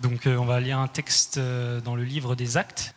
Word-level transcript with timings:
Donc 0.00 0.26
euh, 0.26 0.36
on 0.36 0.44
va 0.44 0.60
lire 0.60 0.78
un 0.78 0.88
texte 0.88 1.38
euh, 1.38 1.80
dans 1.80 1.94
le 1.94 2.04
livre 2.04 2.34
des 2.34 2.56
Actes, 2.56 2.94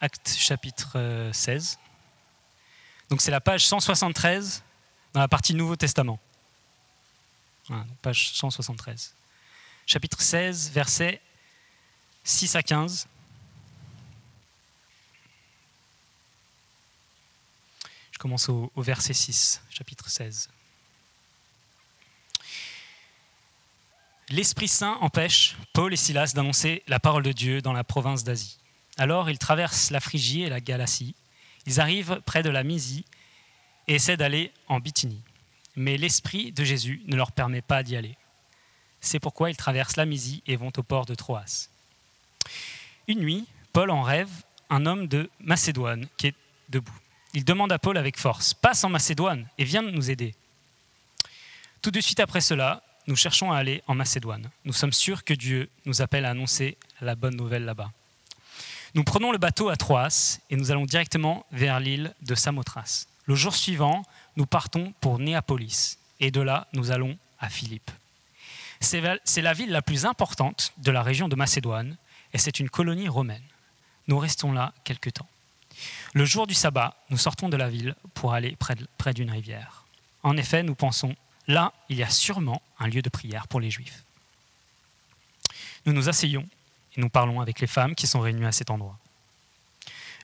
Actes 0.00 0.34
chapitre 0.36 1.30
16. 1.32 1.78
Euh, 1.78 3.08
donc 3.08 3.20
c'est 3.20 3.30
la 3.30 3.40
page 3.40 3.64
173 3.66 4.62
dans 5.12 5.20
la 5.20 5.28
partie 5.28 5.54
Nouveau 5.54 5.76
Testament. 5.76 6.18
page 8.02 8.32
173. 8.32 9.14
Chapitre 9.86 10.20
16, 10.20 10.72
versets 10.72 11.22
6 12.24 12.56
à 12.56 12.62
15. 12.64 13.06
Je 18.10 18.18
commence 18.18 18.48
au, 18.48 18.72
au 18.74 18.82
verset 18.82 19.12
6, 19.12 19.62
chapitre 19.70 20.08
16. 20.08 20.48
L'Esprit 24.28 24.66
Saint 24.66 24.98
empêche 25.02 25.56
Paul 25.72 25.92
et 25.92 25.96
Silas 25.96 26.32
d'annoncer 26.34 26.82
la 26.88 26.98
parole 26.98 27.22
de 27.22 27.30
Dieu 27.30 27.62
dans 27.62 27.72
la 27.72 27.84
province 27.84 28.24
d'Asie. 28.24 28.58
Alors 28.96 29.30
ils 29.30 29.38
traversent 29.38 29.92
la 29.92 30.00
Phrygie 30.00 30.42
et 30.42 30.48
la 30.48 30.60
Galatie. 30.60 31.14
Ils 31.64 31.80
arrivent 31.80 32.20
près 32.26 32.42
de 32.42 32.50
la 32.50 32.64
Mysie 32.64 33.04
et 33.86 33.94
essaient 33.94 34.16
d'aller 34.16 34.50
en 34.66 34.80
Bithynie. 34.80 35.22
Mais 35.76 35.96
l'Esprit 35.96 36.50
de 36.50 36.64
Jésus 36.64 37.02
ne 37.06 37.14
leur 37.14 37.30
permet 37.30 37.62
pas 37.62 37.84
d'y 37.84 37.94
aller. 37.94 38.16
C'est 39.00 39.20
pourquoi 39.20 39.50
ils 39.50 39.56
traversent 39.56 39.96
la 39.96 40.06
Mysie 40.06 40.42
et 40.48 40.56
vont 40.56 40.72
au 40.76 40.82
port 40.82 41.06
de 41.06 41.14
Troas. 41.14 41.68
Une 43.06 43.20
nuit, 43.20 43.46
Paul 43.72 43.92
en 43.92 44.02
rêve 44.02 44.30
un 44.70 44.86
homme 44.86 45.06
de 45.06 45.30
Macédoine 45.38 46.08
qui 46.16 46.28
est 46.28 46.34
debout. 46.68 46.98
Il 47.32 47.44
demande 47.44 47.70
à 47.70 47.78
Paul 47.78 47.96
avec 47.96 48.18
force 48.18 48.54
Passe 48.54 48.82
en 48.82 48.88
Macédoine 48.88 49.46
et 49.56 49.64
viens 49.64 49.82
nous 49.82 50.10
aider. 50.10 50.34
Tout 51.80 51.92
de 51.92 52.00
suite 52.00 52.18
après 52.18 52.40
cela, 52.40 52.82
nous 53.06 53.16
cherchons 53.16 53.52
à 53.52 53.58
aller 53.58 53.82
en 53.86 53.94
Macédoine. 53.94 54.50
Nous 54.64 54.72
sommes 54.72 54.92
sûrs 54.92 55.24
que 55.24 55.34
Dieu 55.34 55.70
nous 55.84 56.02
appelle 56.02 56.24
à 56.24 56.30
annoncer 56.30 56.76
la 57.00 57.14
bonne 57.14 57.36
nouvelle 57.36 57.64
là-bas. 57.64 57.92
Nous 58.94 59.04
prenons 59.04 59.30
le 59.30 59.38
bateau 59.38 59.68
à 59.68 59.76
Troas 59.76 60.38
et 60.50 60.56
nous 60.56 60.70
allons 60.70 60.86
directement 60.86 61.46
vers 61.52 61.80
l'île 61.80 62.14
de 62.22 62.34
Samothrace. 62.34 63.08
Le 63.26 63.34
jour 63.34 63.54
suivant, 63.54 64.02
nous 64.36 64.46
partons 64.46 64.92
pour 65.00 65.18
Néapolis 65.18 65.98
et 66.20 66.30
de 66.30 66.40
là, 66.40 66.66
nous 66.72 66.90
allons 66.90 67.18
à 67.38 67.48
Philippe. 67.48 67.90
C'est 68.80 69.00
la 69.00 69.52
ville 69.52 69.70
la 69.70 69.82
plus 69.82 70.04
importante 70.04 70.72
de 70.78 70.90
la 70.90 71.02
région 71.02 71.28
de 71.28 71.36
Macédoine 71.36 71.96
et 72.32 72.38
c'est 72.38 72.60
une 72.60 72.70
colonie 72.70 73.08
romaine. 73.08 73.42
Nous 74.08 74.18
restons 74.18 74.52
là 74.52 74.72
quelque 74.84 75.10
temps. 75.10 75.28
Le 76.14 76.24
jour 76.24 76.46
du 76.46 76.54
sabbat, 76.54 76.96
nous 77.10 77.18
sortons 77.18 77.48
de 77.48 77.56
la 77.56 77.68
ville 77.68 77.94
pour 78.14 78.32
aller 78.32 78.56
près 78.56 79.14
d'une 79.14 79.30
rivière. 79.30 79.84
En 80.22 80.36
effet, 80.36 80.62
nous 80.62 80.74
pensons 80.74 81.14
Là, 81.48 81.72
il 81.88 81.96
y 81.96 82.02
a 82.02 82.10
sûrement 82.10 82.60
un 82.78 82.88
lieu 82.88 83.02
de 83.02 83.08
prière 83.08 83.46
pour 83.48 83.60
les 83.60 83.70
Juifs. 83.70 84.04
Nous 85.84 85.92
nous 85.92 86.08
asseyons 86.08 86.46
et 86.96 87.00
nous 87.00 87.08
parlons 87.08 87.40
avec 87.40 87.60
les 87.60 87.66
femmes 87.66 87.94
qui 87.94 88.06
sont 88.06 88.20
réunies 88.20 88.46
à 88.46 88.52
cet 88.52 88.70
endroit. 88.70 88.98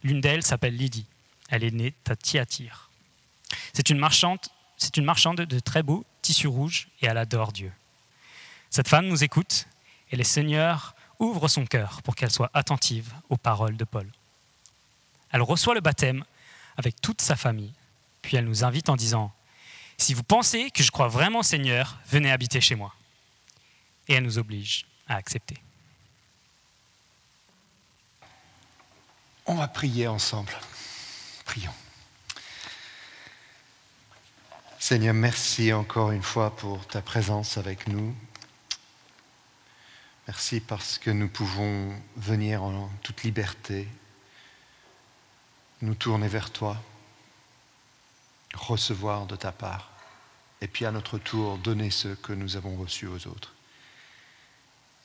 L'une 0.03 0.21
d'elles 0.21 0.43
s'appelle 0.43 0.77
Lydie. 0.77 1.07
Elle 1.49 1.65
est 1.65 1.71
née 1.71 1.95
à 2.09 2.17
Thyatire. 2.17 2.91
C'est 3.73 3.91
une 3.91 3.99
marchande, 3.99 4.41
c'est 4.77 4.97
une 4.97 5.05
marchande 5.05 5.37
de 5.37 5.59
très 5.61 5.83
beaux 5.83 6.05
tissus 6.23 6.49
rouges 6.49 6.89
et 7.01 7.07
elle 7.07 7.19
adore 7.19 7.53
Dieu. 7.53 7.73
Cette 8.71 8.89
femme 8.89 9.07
nous 9.07 9.23
écoute 9.23 9.67
et 10.11 10.17
le 10.17 10.25
Seigneur 10.25 10.95
ouvre 11.19 11.47
son 11.47 11.67
cœur 11.67 12.03
pour 12.03 12.17
qu'elle 12.17 12.31
soit 12.31 12.51
attentive 12.55 13.13
aux 13.29 13.37
paroles 13.37 13.77
de 13.77 13.85
Paul. 13.85 14.09
Elle 15.31 15.43
reçoit 15.43 15.75
le 15.75 15.81
baptême 15.81 16.25
avec 16.77 17.01
toute 17.01 17.21
sa 17.21 17.37
famille, 17.37 17.73
puis 18.23 18.37
elle 18.37 18.45
nous 18.45 18.65
invite 18.65 18.89
en 18.89 18.97
disant 18.97 19.33
si 20.03 20.15
vous 20.15 20.25
pensez 20.25 20.71
que 20.71 20.83
je 20.83 20.91
crois 20.91 21.09
vraiment 21.09 21.43
Seigneur, 21.43 21.99
venez 22.07 22.31
habiter 22.31 22.61
chez 22.61 22.75
moi. 22.75 22.95
Et 24.09 24.15
elle 24.15 24.25
nous 24.25 24.39
oblige 24.39 24.85
à 25.09 25.15
accepter. 25.15 25.57
On 29.47 29.55
va 29.55 29.69
prier 29.69 30.09
ensemble. 30.09 30.53
Prions. 31.45 31.75
Seigneur, 34.79 35.15
merci 35.15 35.73
encore 35.73 36.11
une 36.11 36.23
fois 36.23 36.55
pour 36.57 36.85
ta 36.87 37.01
présence 37.01 37.57
avec 37.57 37.87
nous. 37.87 38.15
Merci 40.27 40.61
parce 40.61 40.99
que 40.99 41.11
nous 41.11 41.29
pouvons 41.29 41.97
venir 42.17 42.63
en 42.63 42.91
toute 43.03 43.23
liberté, 43.23 43.89
nous 45.81 45.95
tourner 45.95 46.29
vers 46.29 46.51
toi 46.51 46.77
recevoir 48.55 49.27
de 49.27 49.37
ta 49.37 49.53
part, 49.53 49.91
et 50.63 50.69
puis 50.69 50.87
à 50.87 50.93
notre 50.93 51.19
tour 51.19 51.59
donner 51.59 51.91
ce 51.91 52.09
que 52.09 52.33
nous 52.33 52.57
avons 52.57 52.77
reçu 52.77 53.09
aux 53.09 53.27
autres. 53.27 53.53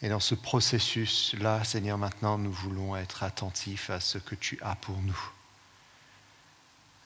Et 0.04 0.10
dans 0.10 0.20
ce 0.20 0.36
processus-là, 0.36 1.64
Seigneur, 1.64 1.98
maintenant, 1.98 2.38
nous 2.38 2.52
voulons 2.52 2.96
être 2.96 3.24
attentifs 3.24 3.90
à 3.90 4.00
ce 4.00 4.20
que 4.20 4.36
tu 4.36 4.60
as 4.62 4.76
pour 4.76 5.02
nous. 5.02 5.20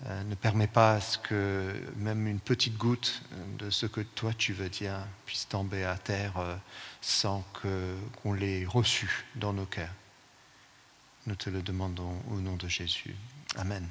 Euh, 0.06 0.24
ne 0.24 0.36
permets 0.36 0.68
pas 0.68 1.00
que 1.24 1.74
même 1.96 2.28
une 2.28 2.42
petite 2.42 2.76
goutte 2.76 3.22
de 3.58 3.70
ce 3.70 3.86
que 3.86 4.02
toi 4.02 4.34
tu 4.34 4.52
veux 4.52 4.70
dire 4.70 4.98
puisse 5.26 5.48
tomber 5.48 5.86
à 5.86 5.96
terre 5.96 6.38
euh, 6.38 6.58
sans 7.02 7.46
qu'on 7.62 8.34
l'ait 8.34 8.66
reçu 8.66 9.26
dans 9.36 9.54
nos 9.54 9.66
cœurs. 9.66 9.94
Nous 11.28 11.36
te 11.36 11.50
le 11.50 11.62
demandons 11.62 12.22
au 12.32 12.42
nom 12.42 12.56
de 12.58 12.68
Jésus. 12.68 13.16
Amen. 13.56 13.88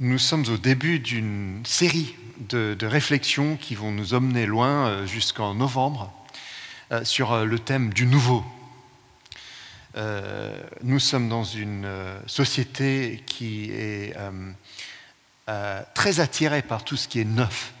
Nous 0.00 0.18
sommes 0.18 0.44
au 0.48 0.56
début 0.56 0.98
d'une 0.98 1.62
série 1.64 2.16
de, 2.48 2.76
réflexions 2.84 3.56
qui 3.56 3.76
vont 3.76 3.92
nous 3.92 4.12
emmener 4.12 4.44
loin 4.44 4.88
euh, 4.88 5.06
jusqu'en 5.06 5.54
novembre 5.54 6.12
euh, 6.90 7.04
sur 7.04 7.32
euh, 7.32 7.44
le 7.44 7.60
thème 7.60 7.94
du 7.94 8.04
nouveau. 8.04 8.44
nous 10.82 10.98
sommes 10.98 11.28
dans 11.28 11.44
une 11.44 11.88
société 12.26 13.22
qui 13.24 13.70
est 13.70 14.16
très 15.94 16.18
attirée 16.18 16.62
par 16.62 16.82
tout 16.82 16.96
ce 16.96 17.06
qui 17.06 17.20
est 17.20 17.24
neuf, 17.24 17.72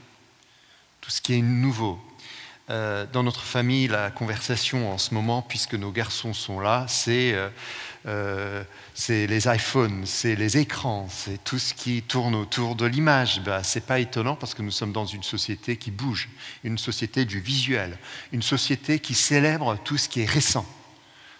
tout 1.00 1.10
ce 1.10 1.20
qui 1.20 1.34
est 1.34 1.42
nouveau. 1.42 1.98
dans 2.68 3.24
notre 3.24 3.42
famille, 3.42 3.88
la 3.88 4.12
conversation 4.12 4.92
en 4.92 4.98
ce 4.98 5.12
moment, 5.12 5.42
puisque 5.42 5.74
nos 5.74 5.90
garçons 5.90 6.34
sont 6.34 6.60
là, 6.60 6.86
c'est 6.86 7.34
euh, 8.06 8.62
c'est 8.94 9.26
les 9.26 9.46
iPhones, 9.46 10.04
c'est 10.04 10.34
les 10.34 10.58
écrans, 10.58 11.08
c'est 11.10 11.42
tout 11.42 11.58
ce 11.58 11.72
qui 11.72 12.02
tourne 12.02 12.34
autour 12.34 12.76
de 12.76 12.84
l'image. 12.84 13.40
Ben, 13.42 13.62
ce 13.62 13.78
n'est 13.78 13.84
pas 13.84 13.98
étonnant 13.98 14.36
parce 14.36 14.52
que 14.52 14.62
nous 14.62 14.70
sommes 14.70 14.92
dans 14.92 15.06
une 15.06 15.22
société 15.22 15.76
qui 15.78 15.90
bouge, 15.90 16.28
une 16.64 16.76
société 16.76 17.24
du 17.24 17.40
visuel, 17.40 17.98
une 18.32 18.42
société 18.42 18.98
qui 18.98 19.14
célèbre 19.14 19.78
tout 19.84 19.96
ce 19.96 20.08
qui 20.08 20.20
est 20.20 20.30
récent, 20.30 20.66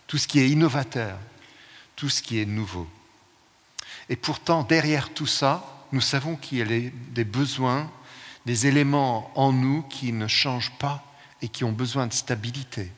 tout 0.06 0.16
ce 0.16 0.26
qui 0.26 0.40
est 0.40 0.48
innovateur, 0.48 1.18
tout 1.96 2.08
ce 2.08 2.22
qui 2.22 2.40
est 2.40 2.46
nouveau. 2.46 2.88
Et 4.08 4.16
pourtant, 4.16 4.62
derrière 4.62 5.12
tout 5.12 5.26
ça, 5.26 5.86
nous 5.92 6.00
savons 6.00 6.36
qu'il 6.36 6.58
y 6.58 6.62
a 6.62 6.90
des 7.10 7.24
besoins, 7.24 7.90
des 8.46 8.66
éléments 8.66 9.30
en 9.34 9.52
nous 9.52 9.82
qui 9.82 10.12
ne 10.12 10.28
changent 10.28 10.72
pas 10.78 11.04
et 11.42 11.48
qui 11.48 11.64
ont 11.64 11.72
besoin 11.72 12.06
de 12.06 12.12
stabilité. 12.14 12.90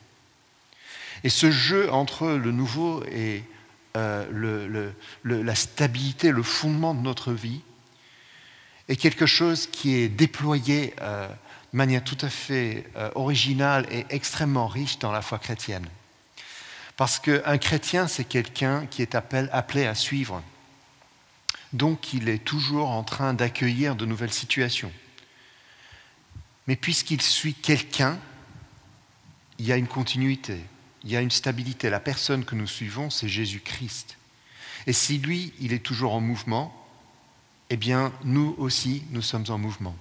Et 1.23 1.29
ce 1.29 1.51
jeu 1.51 1.91
entre 1.91 2.27
le 2.29 2.51
nouveau 2.51 3.03
et 3.11 3.43
euh, 3.97 4.91
la 5.23 5.55
stabilité, 5.55 6.31
le 6.31 6.43
fondement 6.43 6.93
de 6.93 7.01
notre 7.01 7.33
vie, 7.33 7.61
est 8.87 8.95
quelque 8.95 9.25
chose 9.25 9.67
qui 9.67 9.95
est 9.95 10.07
déployé 10.07 10.93
euh, 11.01 11.27
de 11.27 11.77
manière 11.77 12.03
tout 12.03 12.17
à 12.21 12.29
fait 12.29 12.85
euh, 12.95 13.09
originale 13.15 13.85
et 13.91 14.05
extrêmement 14.09 14.67
riche 14.67 14.99
dans 14.99 15.11
la 15.11 15.21
foi 15.21 15.39
chrétienne. 15.39 15.87
Parce 16.95 17.19
qu'un 17.19 17.57
chrétien, 17.57 18.07
c'est 18.07 18.23
quelqu'un 18.23 18.85
qui 18.87 19.01
est 19.01 19.15
appelé 19.15 19.85
à 19.85 19.95
suivre. 19.95 20.41
Donc 21.73 22.13
il 22.13 22.29
est 22.29 22.43
toujours 22.43 22.89
en 22.89 23.03
train 23.03 23.33
d'accueillir 23.33 23.95
de 23.95 24.05
nouvelles 24.05 24.33
situations. 24.33 24.91
Mais 26.65 26.75
puisqu'il 26.75 27.21
suit 27.21 27.53
quelqu'un, 27.53 28.17
il 29.59 29.65
y 29.65 29.71
a 29.71 29.77
une 29.77 29.87
continuité 29.87 30.59
il 31.07 31.13
y 31.13 31.15
a 31.15 31.21
une 31.21 31.31
stabilité. 31.31 31.89
La 31.89 32.01
personne 32.01 32.43
que 32.43 32.53
nous 32.53 32.67
suivons, 32.67 33.09
c'est 33.09 33.29
Jésus-Christ. 33.29 34.17
Et 34.87 34.93
si 34.93 35.19
lui, 35.19 35.53
il 35.61 35.71
est 35.71 35.79
toujours 35.79 36.13
en 36.13 36.19
mouvement, 36.19 36.75
eh 37.69 37.77
bien, 37.77 38.11
nous 38.25 38.53
aussi, 38.57 39.03
nous 39.11 39.21
sommes 39.21 39.45
en 39.47 39.57
mouvement. 39.57 39.95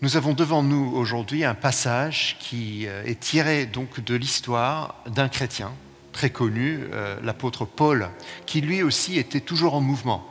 Nous 0.00 0.16
avons 0.16 0.32
devant 0.32 0.62
nous 0.62 0.92
aujourd'hui 0.94 1.44
un 1.44 1.56
passage 1.56 2.36
qui 2.38 2.86
euh, 2.86 3.04
est 3.04 3.18
tiré 3.18 3.66
donc 3.66 3.98
de 3.98 4.14
l'histoire 4.14 5.02
d'un 5.06 5.28
chrétien 5.28 5.72
très 6.12 6.30
connu, 6.30 6.78
euh, 6.92 7.18
l'apôtre 7.24 7.64
Paul, 7.64 8.10
qui 8.46 8.60
lui 8.60 8.84
aussi 8.84 9.18
était 9.18 9.40
toujours 9.40 9.74
en 9.74 9.80
mouvement. 9.80 10.24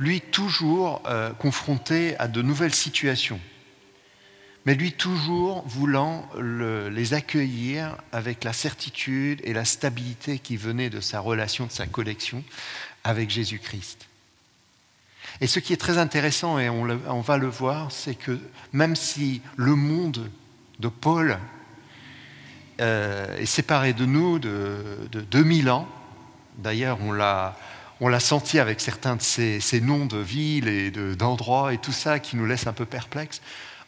Lui 0.00 0.20
toujours 0.20 1.00
euh, 1.06 1.32
confronté 1.34 2.18
à 2.18 2.26
de 2.26 2.42
nouvelles 2.42 2.74
situations 2.74 3.38
mais 4.66 4.74
lui 4.74 4.92
toujours 4.92 5.62
voulant 5.66 6.28
les 6.38 7.14
accueillir 7.14 7.96
avec 8.12 8.44
la 8.44 8.52
certitude 8.52 9.40
et 9.44 9.52
la 9.52 9.64
stabilité 9.64 10.38
qui 10.38 10.56
venait 10.56 10.90
de 10.90 11.00
sa 11.00 11.20
relation, 11.20 11.66
de 11.66 11.72
sa 11.72 11.86
connexion 11.86 12.44
avec 13.04 13.30
Jésus-Christ. 13.30 14.06
Et 15.40 15.46
ce 15.46 15.58
qui 15.58 15.72
est 15.72 15.78
très 15.78 15.98
intéressant, 15.98 16.58
et 16.58 16.68
on, 16.68 17.20
va 17.20 17.38
le 17.38 17.46
voir, 17.46 17.90
c'est 17.92 18.14
que 18.14 18.38
même 18.72 18.96
si 18.96 19.40
le 19.56 19.74
monde 19.74 20.30
de 20.80 20.88
Paul 20.88 21.38
euh, 22.80 23.38
est 23.38 23.46
séparé 23.46 23.92
de 23.92 24.04
nous 24.04 24.38
de, 24.38 25.08
2000 25.12 25.70
ans, 25.70 25.88
d'ailleurs 26.58 26.98
on 27.00 27.12
l'a, 27.12 27.56
senti 28.20 28.58
avec 28.58 28.80
certains 28.80 29.16
de 29.16 29.22
ces, 29.22 29.80
noms 29.80 30.04
de 30.04 30.18
villes 30.18 30.68
et 30.68 30.90
d'endroits 30.90 31.72
et 31.72 31.78
tout 31.78 31.92
ça 31.92 32.18
qui 32.18 32.36
nous 32.36 32.44
laisse 32.44 32.66
un 32.66 32.74
peu 32.74 32.84
perplexes, 32.84 33.40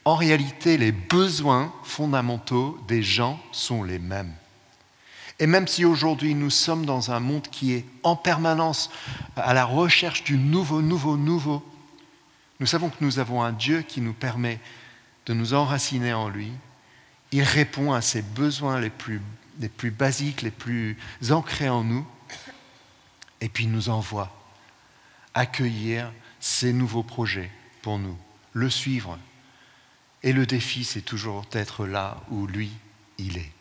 en 0.04 0.16
réalité 0.16 0.76
les 0.76 0.92
besoins 0.92 1.72
fondamentaux 1.84 2.78
des 2.88 3.02
gens 3.02 3.40
sont 3.52 3.82
les 3.82 3.98
mêmes. 3.98 4.32
Et 5.38 5.46
même 5.46 5.66
si 5.66 5.84
aujourd'hui 5.84 6.34
nous 6.34 6.50
sommes 6.50 6.86
dans 6.86 7.10
un 7.10 7.20
monde 7.20 7.48
qui 7.48 7.72
est 7.72 7.84
en 8.02 8.16
permanence 8.16 8.90
à 9.36 9.54
la 9.54 9.64
recherche 9.64 10.24
du 10.24 10.36
nouveau, 10.36 10.82
nouveau, 10.82 11.16
nouveau, 11.16 11.64
nous 12.60 12.66
savons 12.66 12.90
que 12.90 13.02
nous 13.02 13.18
avons 13.18 13.42
un 13.42 13.52
Dieu 13.52 13.82
qui 13.82 14.00
nous 14.00 14.12
permet 14.12 14.60
de 15.26 15.34
nous 15.34 15.54
enraciner 15.54 16.12
en 16.12 16.28
lui. 16.28 16.52
Il 17.32 17.42
répond 17.42 17.92
à 17.92 18.00
ces 18.00 18.22
besoins 18.22 18.78
les 18.78 18.90
plus, 18.90 19.20
les 19.58 19.68
plus 19.68 19.90
basiques, 19.90 20.42
les 20.42 20.50
plus 20.50 20.96
ancrés 21.30 21.68
en 21.68 21.82
nous, 21.82 22.06
et 23.40 23.48
puis 23.48 23.64
il 23.64 23.72
nous 23.72 23.88
envoie 23.88 24.30
accueillir 25.34 26.12
ces 26.38 26.72
nouveaux 26.72 27.02
projets 27.02 27.50
pour 27.80 27.98
nous, 27.98 28.16
le 28.52 28.70
suivre. 28.70 29.18
Et 30.22 30.32
le 30.32 30.46
défi, 30.46 30.84
c'est 30.84 31.02
toujours 31.02 31.44
d'être 31.50 31.86
là 31.86 32.18
où 32.30 32.46
lui, 32.46 32.70
il 33.18 33.38
est. 33.38 33.52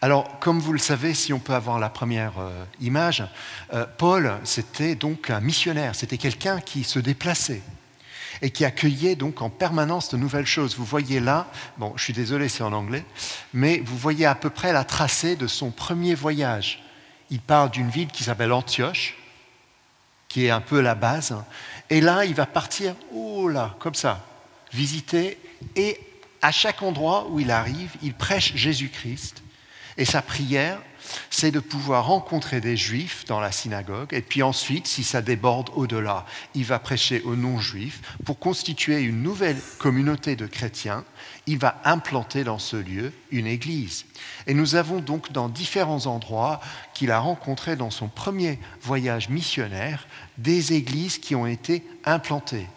Alors, 0.00 0.38
comme 0.38 0.60
vous 0.60 0.72
le 0.72 0.78
savez, 0.78 1.12
si 1.12 1.32
on 1.32 1.40
peut 1.40 1.54
avoir 1.54 1.80
la 1.80 1.88
première 1.88 2.38
euh, 2.38 2.64
image, 2.80 3.24
euh, 3.72 3.84
Paul, 3.98 4.32
c'était 4.44 4.94
donc 4.94 5.28
un 5.28 5.40
missionnaire, 5.40 5.96
c'était 5.96 6.18
quelqu'un 6.18 6.60
qui 6.60 6.84
se 6.84 7.00
déplaçait 7.00 7.62
et 8.40 8.50
qui 8.50 8.64
accueillait 8.64 9.16
donc 9.16 9.42
en 9.42 9.50
permanence 9.50 10.10
de 10.10 10.16
nouvelles 10.16 10.46
choses. 10.46 10.76
Vous 10.76 10.84
voyez 10.84 11.18
là, 11.18 11.48
bon, 11.78 11.92
je 11.96 12.04
suis 12.04 12.12
désolé, 12.12 12.48
c'est 12.48 12.62
en 12.62 12.72
anglais, 12.72 13.04
mais 13.52 13.82
vous 13.84 13.98
voyez 13.98 14.26
à 14.26 14.36
peu 14.36 14.50
près 14.50 14.72
la 14.72 14.84
tracée 14.84 15.34
de 15.34 15.48
son 15.48 15.72
premier 15.72 16.14
voyage. 16.14 16.84
Il 17.30 17.40
part 17.40 17.68
d'une 17.68 17.90
ville 17.90 18.08
qui 18.08 18.22
s'appelle 18.22 18.52
Antioche, 18.52 19.16
qui 20.28 20.46
est 20.46 20.50
un 20.50 20.60
peu 20.60 20.80
la 20.80 20.94
base, 20.94 21.34
et 21.90 22.00
là, 22.00 22.24
il 22.24 22.34
va 22.34 22.46
partir, 22.46 22.94
oh 23.12 23.48
là, 23.48 23.74
comme 23.80 23.96
ça, 23.96 24.24
visiter, 24.72 25.38
et 25.76 25.98
à 26.42 26.52
chaque 26.52 26.82
endroit 26.82 27.26
où 27.30 27.40
il 27.40 27.50
arrive, 27.50 27.90
il 28.02 28.14
prêche 28.14 28.54
Jésus-Christ 28.54 29.42
et 29.98 30.04
sa 30.04 30.22
prière, 30.22 30.78
c'est 31.28 31.50
de 31.50 31.58
pouvoir 31.58 32.06
rencontrer 32.06 32.60
des 32.60 32.76
juifs 32.76 33.24
dans 33.26 33.40
la 33.40 33.50
synagogue, 33.50 34.14
et 34.14 34.22
puis 34.22 34.44
ensuite, 34.44 34.86
si 34.86 35.02
ça 35.02 35.22
déborde 35.22 35.70
au-delà, 35.74 36.24
il 36.54 36.64
va 36.64 36.78
prêcher 36.78 37.20
aux 37.22 37.34
non-juifs 37.34 38.00
pour 38.24 38.38
constituer 38.38 39.00
une 39.00 39.22
nouvelle 39.22 39.60
communauté 39.78 40.36
de 40.36 40.46
chrétiens. 40.46 41.04
Il 41.46 41.58
va 41.58 41.80
implanter 41.84 42.44
dans 42.44 42.60
ce 42.60 42.76
lieu 42.76 43.12
une 43.32 43.48
église. 43.48 44.04
Et 44.46 44.54
nous 44.54 44.76
avons 44.76 45.00
donc 45.00 45.32
dans 45.32 45.48
différents 45.48 46.06
endroits 46.06 46.60
qu'il 46.94 47.10
a 47.10 47.18
rencontrés 47.18 47.74
dans 47.74 47.90
son 47.90 48.06
premier 48.06 48.60
voyage 48.80 49.30
missionnaire 49.30 50.06
des 50.36 50.74
églises 50.74 51.18
qui 51.18 51.34
ont 51.34 51.46
été 51.46 51.82
implantées, 52.04 52.68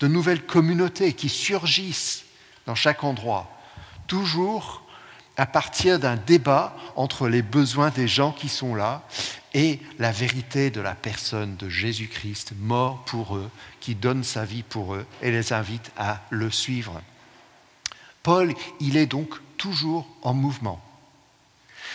de 0.00 0.08
nouvelles 0.08 0.44
communautés 0.44 1.12
qui 1.12 1.28
surgissent 1.28 2.24
dans 2.66 2.74
chaque 2.74 3.04
endroit, 3.04 3.50
toujours 4.06 4.82
à 5.36 5.46
partir 5.46 5.98
d'un 5.98 6.16
débat 6.16 6.76
entre 6.96 7.28
les 7.28 7.42
besoins 7.42 7.90
des 7.90 8.06
gens 8.06 8.32
qui 8.32 8.48
sont 8.48 8.74
là 8.74 9.02
et 9.52 9.80
la 9.98 10.12
vérité 10.12 10.70
de 10.70 10.80
la 10.80 10.94
personne 10.94 11.56
de 11.56 11.68
Jésus-Christ, 11.68 12.52
mort 12.58 13.04
pour 13.04 13.36
eux, 13.36 13.50
qui 13.80 13.94
donne 13.94 14.24
sa 14.24 14.44
vie 14.44 14.62
pour 14.62 14.94
eux 14.94 15.06
et 15.22 15.30
les 15.30 15.52
invite 15.52 15.92
à 15.96 16.20
le 16.30 16.50
suivre. 16.50 17.00
Paul, 18.22 18.54
il 18.80 18.96
est 18.96 19.06
donc 19.06 19.34
toujours 19.56 20.08
en 20.22 20.34
mouvement. 20.34 20.82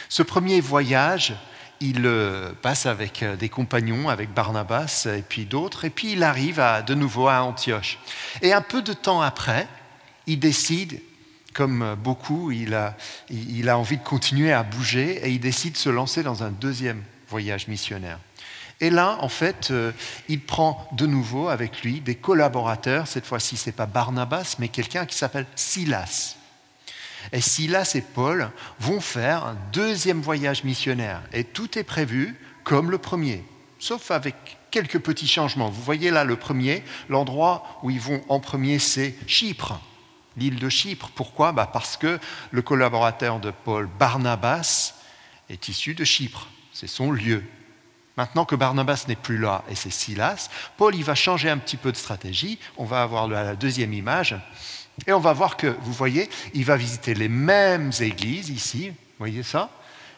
Ce 0.08 0.24
premier 0.24 0.62
voyage, 0.62 1.36
il 1.82 2.06
euh, 2.06 2.52
passe 2.62 2.86
avec 2.86 3.24
euh, 3.24 3.36
des 3.36 3.50
compagnons, 3.50 4.10
avec 4.10 4.34
Barnabas 4.34 5.08
et 5.16 5.22
puis 5.22 5.46
d'autres, 5.46 5.86
et 5.86 5.90
puis 5.90 6.14
il 6.14 6.24
arrive 6.24 6.62
de 6.86 6.94
nouveau 6.94 7.28
à 7.28 7.42
Antioche. 7.44 8.00
Et 8.42 8.54
un 8.54 8.62
peu 8.62 8.82
de 8.82 8.94
temps 8.94 9.22
après, 9.22 9.68
il 10.28 10.40
décide 10.40 11.02
comme 11.54 11.96
beaucoup, 12.02 12.52
il 12.52 12.76
a, 12.76 12.96
il 13.30 13.68
a 13.70 13.78
envie 13.78 13.98
de 13.98 14.04
continuer 14.04 14.54
à 14.54 14.64
bouger 14.64 15.20
et 15.24 15.32
il 15.32 15.40
décide 15.40 15.74
de 15.74 15.78
se 15.78 15.90
lancer 15.90 16.22
dans 16.22 16.44
un 16.44 16.52
deuxième 16.52 17.04
voyage 17.28 17.68
missionnaire. 17.68 18.20
Et 18.82 18.90
là, 18.90 19.18
en 19.20 19.30
fait, 19.30 19.72
euh, 19.72 19.92
il 20.30 20.40
prend 20.40 20.88
de 20.94 21.06
nouveau 21.06 21.50
avec 21.50 21.82
lui 21.82 22.00
des 22.00 22.16
collaborateurs. 22.16 23.08
Cette 23.08 23.26
fois-ci, 23.26 23.58
ce 23.58 23.68
n'est 23.68 23.74
pas 23.74 23.86
Barnabas, 23.86 24.56
mais 24.60 24.70
quelqu'un 24.70 25.06
qui 25.06 25.18
s'appelle 25.18 25.46
Silas. 25.56 26.36
Et 27.32 27.42
Silas 27.42 27.92
et 27.96 28.02
Paul 28.02 28.52
vont 28.80 29.02
faire 29.02 29.46
un 29.46 29.58
deuxième 29.72 30.22
voyage 30.22 30.64
missionnaire. 30.64 31.22
Et 31.34 31.44
tout 31.44 31.78
est 31.78 31.84
prévu 31.84 32.36
comme 32.64 32.92
le 32.92 32.98
premier, 32.98 33.44
sauf 33.80 34.12
avec 34.12 34.36
quelques 34.72 35.00
petits 35.00 35.28
changements. 35.28 35.70
Vous 35.70 35.82
voyez 35.82 36.12
là 36.12 36.24
le 36.24 36.36
premier, 36.36 36.84
l'endroit 37.10 37.80
où 37.84 37.90
ils 37.90 38.00
vont 38.00 38.22
en 38.30 38.40
premier, 38.40 38.80
c'est 38.80 39.16
Chypre 39.28 39.80
l'île 40.40 40.60
de 40.60 40.70
Chypre. 40.70 41.10
Pourquoi? 41.14 41.52
Bah, 41.52 41.70
Parce 41.72 41.98
que 41.98 42.20
le 42.52 42.62
collaborateur 42.62 43.40
de 43.40 43.52
Paul, 43.52 43.88
Barnabas, 44.00 44.96
est 45.50 45.68
issu 45.68 45.94
de 45.94 46.04
Chypre. 46.04 46.48
C'est 46.74 46.88
son 46.88 47.12
lieu. 47.12 47.44
Maintenant 48.18 48.46
que 48.46 48.56
Barnabas 48.56 49.06
n'est 49.08 49.16
plus 49.16 49.38
là 49.38 49.64
et 49.70 49.76
c'est 49.76 49.92
Silas, 49.92 50.50
Paul 50.78 50.94
il 50.94 51.06
va 51.06 51.16
changer 51.16 51.50
un 51.50 51.58
petit 51.58 51.78
peu 51.78 51.92
de 51.92 51.98
stratégie. 51.98 52.60
On 52.78 52.84
va 52.84 53.02
avoir 53.02 53.28
la 53.28 53.56
deuxième 53.56 53.94
image. 53.94 54.36
Et 55.08 55.14
on 55.14 55.20
va 55.20 55.34
voir 55.34 55.58
que, 55.58 55.76
vous 55.82 55.94
voyez, 55.94 56.30
il 56.54 56.66
va 56.66 56.76
visiter 56.76 57.14
les 57.14 57.30
mêmes 57.30 57.92
églises 58.00 58.50
ici, 58.50 58.92
voyez 59.18 59.44
ça 59.44 59.70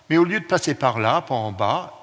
Mais 0.10 0.18
au 0.18 0.24
lieu 0.24 0.39
de 0.39 0.45
passer 0.45 0.75
par 0.75 1.00
là, 1.00 1.22
par 1.22 1.38
en 1.38 1.51
bas, 1.51 1.98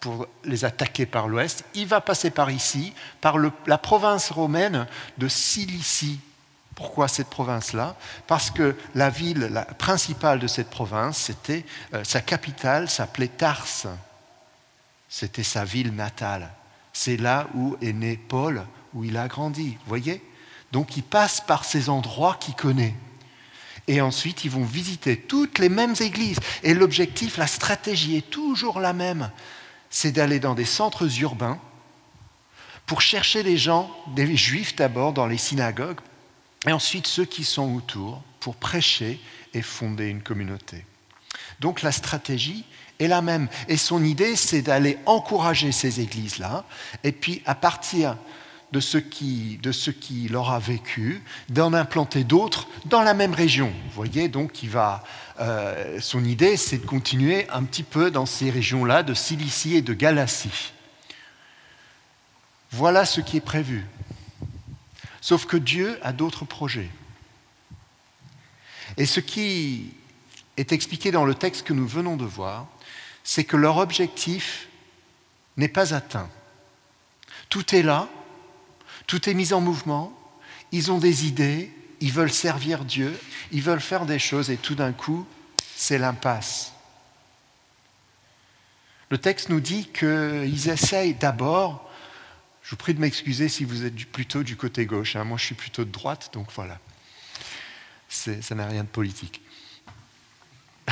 pour 0.00 0.26
les 0.44 0.64
attaquer 0.64 1.06
par 1.06 1.28
l'ouest, 1.28 1.64
il 1.74 1.86
va 1.86 2.00
passer 2.00 2.30
par 2.30 2.50
ici, 2.50 2.92
par 3.20 3.36
la 3.66 3.78
province 3.78 4.30
romaine 4.30 4.86
de 5.18 5.28
Cilicie. 5.28 6.20
Pourquoi 6.74 7.08
cette 7.08 7.30
province-là? 7.30 7.96
Parce 8.26 8.50
que 8.50 8.76
la 8.94 9.08
ville 9.08 9.64
principale 9.78 10.38
de 10.38 10.46
cette 10.46 10.68
province, 10.68 11.16
c'était 11.16 11.64
euh, 11.94 12.04
sa 12.04 12.20
capitale 12.20 12.90
s'appelait 12.90 13.28
Tarse. 13.28 13.86
C'était 15.08 15.42
sa 15.42 15.64
ville 15.64 15.94
natale. 15.94 16.50
C'est 16.92 17.16
là 17.16 17.46
où 17.54 17.76
est 17.80 17.94
né 17.94 18.16
Paul, 18.16 18.64
où 18.92 19.04
il 19.04 19.16
a 19.16 19.26
grandi. 19.26 19.70
Vous 19.70 19.88
voyez? 19.88 20.22
Donc 20.72 20.96
il 20.96 21.02
passe 21.02 21.40
par 21.40 21.64
ces 21.64 21.88
endroits 21.88 22.36
qu'il 22.40 22.54
connaît. 22.54 22.94
Et 23.88 24.00
ensuite, 24.00 24.44
ils 24.44 24.50
vont 24.50 24.64
visiter 24.64 25.16
toutes 25.16 25.58
les 25.58 25.68
mêmes 25.68 25.94
églises. 26.00 26.38
Et 26.62 26.74
l'objectif, 26.74 27.36
la 27.36 27.46
stratégie 27.46 28.16
est 28.16 28.30
toujours 28.30 28.80
la 28.80 28.92
même. 28.92 29.30
C'est 29.90 30.12
d'aller 30.12 30.40
dans 30.40 30.54
des 30.54 30.64
centres 30.64 31.20
urbains 31.20 31.60
pour 32.84 33.00
chercher 33.00 33.42
les 33.42 33.56
gens, 33.56 33.90
des 34.14 34.36
juifs 34.36 34.76
d'abord, 34.76 35.12
dans 35.12 35.26
les 35.26 35.38
synagogues, 35.38 36.00
et 36.66 36.72
ensuite 36.72 37.06
ceux 37.06 37.24
qui 37.24 37.44
sont 37.44 37.74
autour 37.74 38.22
pour 38.40 38.56
prêcher 38.56 39.20
et 39.54 39.62
fonder 39.62 40.06
une 40.06 40.22
communauté. 40.22 40.84
Donc 41.60 41.82
la 41.82 41.92
stratégie 41.92 42.64
est 42.98 43.08
la 43.08 43.22
même. 43.22 43.48
Et 43.68 43.76
son 43.76 44.02
idée, 44.02 44.36
c'est 44.36 44.62
d'aller 44.62 44.98
encourager 45.06 45.72
ces 45.72 46.00
églises-là, 46.00 46.64
et 47.02 47.12
puis 47.12 47.42
à 47.44 47.54
partir 47.54 48.16
de 48.72 48.80
ce 48.80 48.98
qui, 48.98 49.58
de 49.62 49.72
ce 49.72 49.90
qui 49.90 50.28
leur 50.28 50.50
a 50.50 50.58
vécu, 50.58 51.22
d'en 51.48 51.72
implanter 51.72 52.24
d'autres 52.24 52.68
dans 52.86 53.02
la 53.02 53.14
même 53.14 53.32
région. 53.34 53.68
Vous 53.68 53.94
voyez, 53.94 54.28
donc 54.28 54.62
il 54.62 54.70
va, 54.70 55.04
euh, 55.40 56.00
son 56.00 56.24
idée, 56.24 56.56
c'est 56.56 56.78
de 56.78 56.86
continuer 56.86 57.48
un 57.50 57.62
petit 57.62 57.84
peu 57.84 58.10
dans 58.10 58.26
ces 58.26 58.50
régions-là 58.50 59.02
de 59.02 59.14
Cilicie 59.14 59.76
et 59.76 59.82
de 59.82 59.94
Galatie. 59.94 60.72
Voilà 62.72 63.04
ce 63.04 63.20
qui 63.20 63.36
est 63.36 63.40
prévu. 63.40 63.86
Sauf 65.20 65.46
que 65.46 65.56
Dieu 65.56 65.98
a 66.02 66.12
d'autres 66.12 66.44
projets. 66.44 66.90
Et 68.96 69.06
ce 69.06 69.20
qui 69.20 69.92
est 70.56 70.72
expliqué 70.72 71.10
dans 71.10 71.24
le 71.24 71.34
texte 71.34 71.66
que 71.66 71.72
nous 71.72 71.86
venons 71.86 72.16
de 72.16 72.24
voir, 72.24 72.66
c'est 73.24 73.44
que 73.44 73.56
leur 73.56 73.78
objectif 73.78 74.68
n'est 75.56 75.68
pas 75.68 75.94
atteint. 75.94 76.28
Tout 77.48 77.74
est 77.74 77.82
là, 77.82 78.08
tout 79.06 79.28
est 79.28 79.34
mis 79.34 79.52
en 79.52 79.60
mouvement, 79.60 80.12
ils 80.72 80.90
ont 80.90 80.98
des 80.98 81.26
idées, 81.26 81.70
ils 82.00 82.12
veulent 82.12 82.32
servir 82.32 82.84
Dieu, 82.84 83.18
ils 83.52 83.62
veulent 83.62 83.80
faire 83.80 84.06
des 84.06 84.18
choses 84.18 84.50
et 84.50 84.56
tout 84.56 84.74
d'un 84.74 84.92
coup, 84.92 85.26
c'est 85.76 85.98
l'impasse. 85.98 86.72
Le 89.10 89.18
texte 89.18 89.48
nous 89.48 89.60
dit 89.60 89.86
qu'ils 89.86 90.68
essayent 90.68 91.14
d'abord 91.14 91.86
je 92.66 92.72
vous 92.72 92.76
prie 92.78 92.94
de 92.94 93.00
m'excuser 93.00 93.48
si 93.48 93.62
vous 93.64 93.84
êtes 93.84 93.94
plutôt 94.06 94.42
du 94.42 94.56
côté 94.56 94.86
gauche. 94.86 95.14
Hein. 95.14 95.22
Moi, 95.22 95.38
je 95.38 95.44
suis 95.44 95.54
plutôt 95.54 95.84
de 95.84 95.92
droite, 95.92 96.30
donc 96.32 96.48
voilà. 96.52 96.80
Ça 98.08 98.56
n'a 98.56 98.66
rien 98.66 98.82
de 98.82 98.88
politique. 98.88 99.40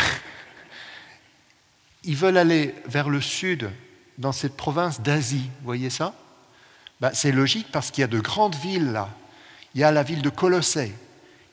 Ils 2.04 2.14
veulent 2.14 2.36
aller 2.36 2.76
vers 2.86 3.08
le 3.08 3.20
sud, 3.20 3.72
dans 4.18 4.30
cette 4.30 4.56
province 4.56 5.00
d'Asie. 5.00 5.50
Vous 5.58 5.64
voyez 5.64 5.90
ça? 5.90 6.14
Ben, 7.00 7.10
c'est 7.12 7.32
logique 7.32 7.68
parce 7.72 7.90
qu'il 7.90 8.02
y 8.02 8.04
a 8.04 8.08
de 8.08 8.20
grandes 8.20 8.56
villes 8.56 8.92
là. 8.92 9.08
Il 9.74 9.80
y 9.80 9.84
a 9.84 9.90
la 9.90 10.04
ville 10.04 10.22
de 10.22 10.30
Colossée, 10.30 10.94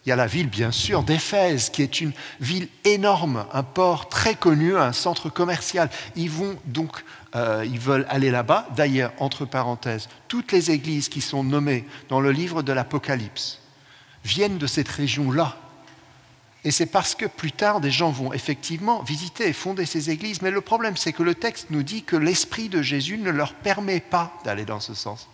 il 0.05 0.09
y 0.09 0.11
a 0.11 0.15
la 0.15 0.25
ville, 0.25 0.49
bien 0.49 0.71
sûr, 0.71 1.03
d'Éphèse, 1.03 1.69
qui 1.69 1.83
est 1.83 2.01
une 2.01 2.11
ville 2.39 2.67
énorme, 2.85 3.45
un 3.53 3.61
port 3.61 4.09
très 4.09 4.33
connu, 4.33 4.75
un 4.75 4.93
centre 4.93 5.29
commercial. 5.29 5.89
Ils 6.15 6.29
vont 6.29 6.57
donc, 6.65 7.03
euh, 7.35 7.63
ils 7.65 7.79
veulent 7.79 8.07
aller 8.09 8.31
là-bas. 8.31 8.67
D'ailleurs, 8.75 9.13
entre 9.19 9.45
parenthèses, 9.45 10.09
toutes 10.27 10.51
les 10.51 10.71
églises 10.71 11.07
qui 11.07 11.21
sont 11.21 11.43
nommées 11.43 11.85
dans 12.09 12.19
le 12.19 12.31
livre 12.31 12.63
de 12.63 12.73
l'Apocalypse 12.73 13.59
viennent 14.23 14.57
de 14.57 14.67
cette 14.67 14.87
région-là. 14.87 15.55
Et 16.63 16.71
c'est 16.71 16.85
parce 16.85 17.15
que 17.15 17.25
plus 17.25 17.51
tard, 17.51 17.81
des 17.81 17.89
gens 17.89 18.11
vont 18.11 18.33
effectivement 18.33 19.01
visiter 19.01 19.47
et 19.47 19.53
fonder 19.53 19.85
ces 19.85 20.11
églises. 20.11 20.41
Mais 20.41 20.51
le 20.51 20.61
problème, 20.61 20.95
c'est 20.95 21.13
que 21.13 21.23
le 21.23 21.33
texte 21.33 21.67
nous 21.71 21.81
dit 21.81 22.03
que 22.03 22.15
l'Esprit 22.15 22.69
de 22.69 22.81
Jésus 22.81 23.17
ne 23.17 23.31
leur 23.31 23.55
permet 23.55 23.99
pas 23.99 24.31
d'aller 24.43 24.65
dans 24.65 24.79
ce 24.79 24.93
sens. 24.93 25.27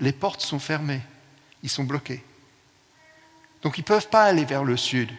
Les 0.00 0.12
portes 0.12 0.42
sont 0.42 0.58
fermées, 0.58 1.00
ils 1.62 1.70
sont 1.70 1.84
bloqués. 1.84 2.22
Donc 3.62 3.78
ils 3.78 3.82
ne 3.82 3.86
peuvent 3.86 4.08
pas 4.08 4.24
aller 4.24 4.44
vers 4.44 4.62
le 4.62 4.76
sud, 4.76 5.10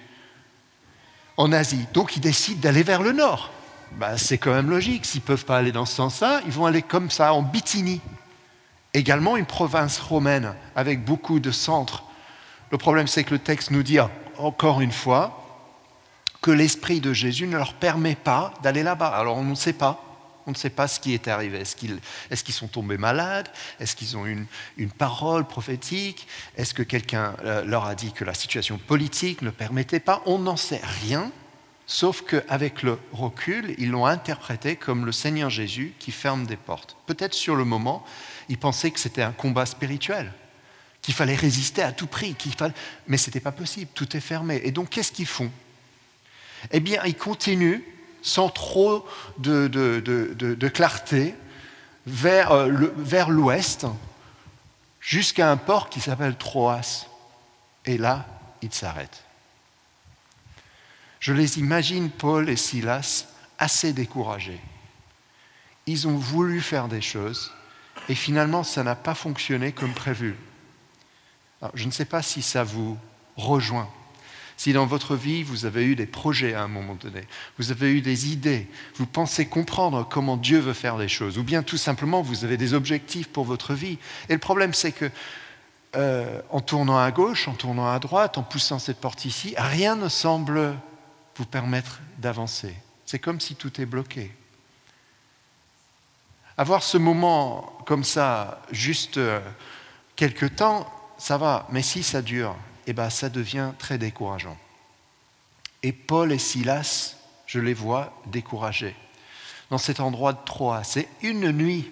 en 1.36 1.52
Asie. 1.52 1.86
Donc 1.94 2.16
ils 2.16 2.22
décident 2.22 2.62
d'aller 2.62 2.84
vers 2.84 3.02
le 3.02 3.12
nord. 3.12 3.52
Ben, 3.94 4.18
c'est 4.18 4.38
quand 4.38 4.54
même 4.54 4.70
logique. 4.70 5.06
S'ils 5.06 5.22
ne 5.22 5.26
peuvent 5.26 5.46
pas 5.46 5.58
aller 5.58 5.72
dans 5.72 5.86
ce 5.86 5.96
sens-là, 5.96 6.42
ils 6.46 6.52
vont 6.52 6.68
aller 6.68 6.84
comme 6.84 7.10
ça, 7.10 7.34
en 7.34 7.42
Bithynie. 7.42 8.02
Également 8.94 9.36
une 9.36 9.46
province 9.46 10.00
romaine 10.00 10.54
avec 10.76 11.04
beaucoup 11.04 11.40
de 11.40 11.52
centres. 11.52 12.04
Le 12.72 12.78
problème, 12.78 13.08
c'est 13.08 13.24
que 13.24 13.32
le 13.32 13.40
texte 13.40 13.72
nous 13.72 13.84
dit 13.84 13.98
encore 14.38 14.82
une 14.82 14.92
fois 14.92 15.39
que 16.42 16.52
l'Esprit 16.52 17.00
de 17.02 17.14
Jésus 17.14 17.48
ne 17.48 17.58
leur 17.58 17.74
permet 17.74 18.16
pas 18.16 18.54
d'aller 18.64 18.84
là-bas. 18.84 19.10
Alors 19.10 19.38
on 19.38 19.44
ne 19.44 19.56
sait 19.56 19.74
pas. 19.74 20.06
On 20.48 20.52
ne 20.52 20.56
sait 20.56 20.72
pas 20.72 20.88
ce 20.88 21.00
qui 21.00 21.14
est 21.14 21.28
arrivé. 21.28 21.60
Est-ce 21.60 21.76
qu'ils 22.44 22.54
sont 22.56 22.68
tombés 22.68 22.98
malades? 22.98 23.50
Est-ce 23.80 23.96
qu'ils 23.96 24.18
ont 24.18 24.26
une, 24.26 24.48
une 24.78 24.90
parole 24.90 25.46
prophétique? 25.46 26.28
Est-ce 26.58 26.74
que 26.74 26.82
quelqu'un 26.82 27.36
euh, 27.44 27.64
leur 27.66 27.86
a 27.86 27.94
dit 27.94 28.14
que 28.14 28.26
la 28.26 28.34
situation 28.34 28.80
politique 28.80 29.44
ne 29.44 29.52
permettait 29.52 30.00
pas? 30.00 30.24
On 30.26 30.40
n'en 30.40 30.58
sait 30.58 30.82
rien, 31.04 31.32
sauf 31.86 32.24
qu'avec 32.24 32.82
le 32.82 32.98
recul, 33.12 33.76
ils 33.78 33.92
l'ont 33.92 34.08
interprété 34.08 34.76
comme 34.76 35.06
le 35.06 35.12
Seigneur 35.12 35.52
Jésus 35.52 35.94
qui 36.00 36.12
ferme 36.12 36.48
des 36.48 36.58
portes. 36.58 36.98
Peut-être 37.06 37.36
sur 37.36 37.56
le 37.56 37.66
moment, 37.66 38.04
ils 38.48 38.58
pensaient 38.58 38.90
que 38.90 39.00
c'était 39.00 39.22
un 39.22 39.34
combat 39.34 39.68
spirituel, 39.68 40.34
qu'il 41.04 41.14
fallait 41.14 41.36
résister 41.36 41.84
à 41.84 41.92
tout 41.92 42.08
prix, 42.08 42.36
fallait... 42.58 42.74
mais 43.08 43.18
ce 43.18 43.28
n'était 43.30 43.40
pas 43.40 43.52
possible, 43.52 43.92
tout 43.94 44.18
est 44.18 44.22
fermé. 44.22 44.62
Et 44.64 44.72
donc 44.72 44.90
qu'est-ce 44.90 45.12
qu'ils 45.12 45.28
font? 45.28 45.52
Eh 46.72 46.80
bien, 46.80 47.02
ils 47.06 47.16
continuent 47.16 47.82
sans 48.22 48.50
trop 48.50 49.08
de, 49.38 50.68
clarté, 50.68 51.36
vers, 52.06 52.52
euh, 52.52 52.92
vers 52.98 53.30
l'ouest, 53.30 53.86
jusqu'à 55.00 55.52
un 55.52 55.58
port 55.58 55.90
qui 55.90 56.02
s'appelle 56.02 56.36
Troas. 56.36 57.08
Et 57.86 57.98
là, 57.98 58.26
ils 58.62 58.74
s'arrêtent. 58.74 59.24
Je 61.20 61.34
les 61.34 61.60
imagine, 61.60 62.10
Paul 62.10 62.50
et 62.50 62.56
Silas, 62.56 63.26
assez 63.58 63.94
découragés. 63.94 64.60
Ils 65.86 66.08
ont 66.08 66.18
voulu 66.18 66.62
faire 66.62 66.88
des 66.88 67.02
choses 67.02 67.52
et 68.08 68.16
finalement, 68.16 68.64
ça 68.64 68.84
n'a 68.84 68.96
pas 68.96 69.16
fonctionné 69.16 69.72
comme 69.72 69.94
prévu. 69.94 70.36
je 71.74 71.86
ne 71.86 71.92
sais 71.92 72.06
pas 72.06 72.22
si 72.22 72.42
ça 72.42 72.64
vous 72.64 72.98
rejoint. 73.36 73.90
Si 74.60 74.74
dans 74.74 74.86
votre 74.86 75.16
vie, 75.16 75.42
vous 75.42 75.64
avez 75.64 75.86
eu 75.86 75.96
des 75.96 76.06
projets 76.06 76.54
à 76.54 76.64
un 76.64 76.68
moment 76.68 76.96
donné, 76.96 77.22
vous 77.58 77.72
avez 77.72 77.94
eu 77.94 78.02
des 78.02 78.28
idées, 78.28 78.68
vous 78.96 79.06
pensez 79.06 79.46
comprendre 79.46 80.06
comment 80.06 80.36
Dieu 80.36 80.60
veut 80.60 80.74
faire 80.74 80.98
les 80.98 81.08
choses, 81.08 81.38
ou 81.38 81.44
bien 81.44 81.64
tout 81.64 81.78
simplement, 81.78 82.22
vous 82.22 82.44
avez 82.44 82.58
des 82.58 82.74
objectifs 82.74 83.30
pour 83.30 83.46
votre 83.46 83.74
vie. 83.74 83.98
Et 84.28 84.34
le 84.34 84.40
problème, 84.40 84.74
c'est 84.74 84.92
que 84.92 85.10
euh, 85.96 86.42
en 86.50 86.60
tournant 86.60 87.00
à 87.00 87.10
gauche, 87.10 87.48
en 87.48 87.54
tournant 87.54 87.90
à 87.90 87.98
droite, 88.00 88.38
en 88.38 88.44
poussant 88.44 88.80
cette 88.80 89.00
porte 89.00 89.24
ici, 89.24 89.54
rien 89.58 89.96
ne 89.96 90.10
semble 90.10 90.76
vous 91.38 91.46
permettre 91.46 92.02
d'avancer. 92.18 92.76
C'est 93.06 93.20
comme 93.20 93.40
si 93.40 93.56
tout 93.56 93.80
est 93.80 93.86
bloqué. 93.86 94.30
Avoir 96.58 96.84
ce 96.84 96.98
moment 96.98 97.78
comme 97.86 98.04
ça, 98.04 98.62
juste 98.74 99.20
euh, 99.20 99.40
quelques 100.18 100.58
temps, 100.58 100.86
ça 101.18 101.38
va, 101.38 101.66
mais 101.72 101.82
si 101.82 102.04
ça 102.04 102.22
dure, 102.22 102.58
eh 102.90 102.94
ben, 102.94 103.12
ça 103.12 103.30
devient 103.30 103.72
très 103.78 104.00
décourageant. 104.00 104.58
Et 105.84 105.92
Paul 105.92 106.32
et 106.32 106.40
Silas, 106.40 107.16
je 107.46 107.60
les 107.60 107.76
vois 107.76 108.20
découragés. 108.26 108.96
Dans 109.70 109.78
cet 109.78 110.00
endroit 110.00 110.34
de 110.34 110.44
Troie, 110.44 110.84
c'est 110.84 111.08
une 111.22 111.52
nuit. 111.52 111.92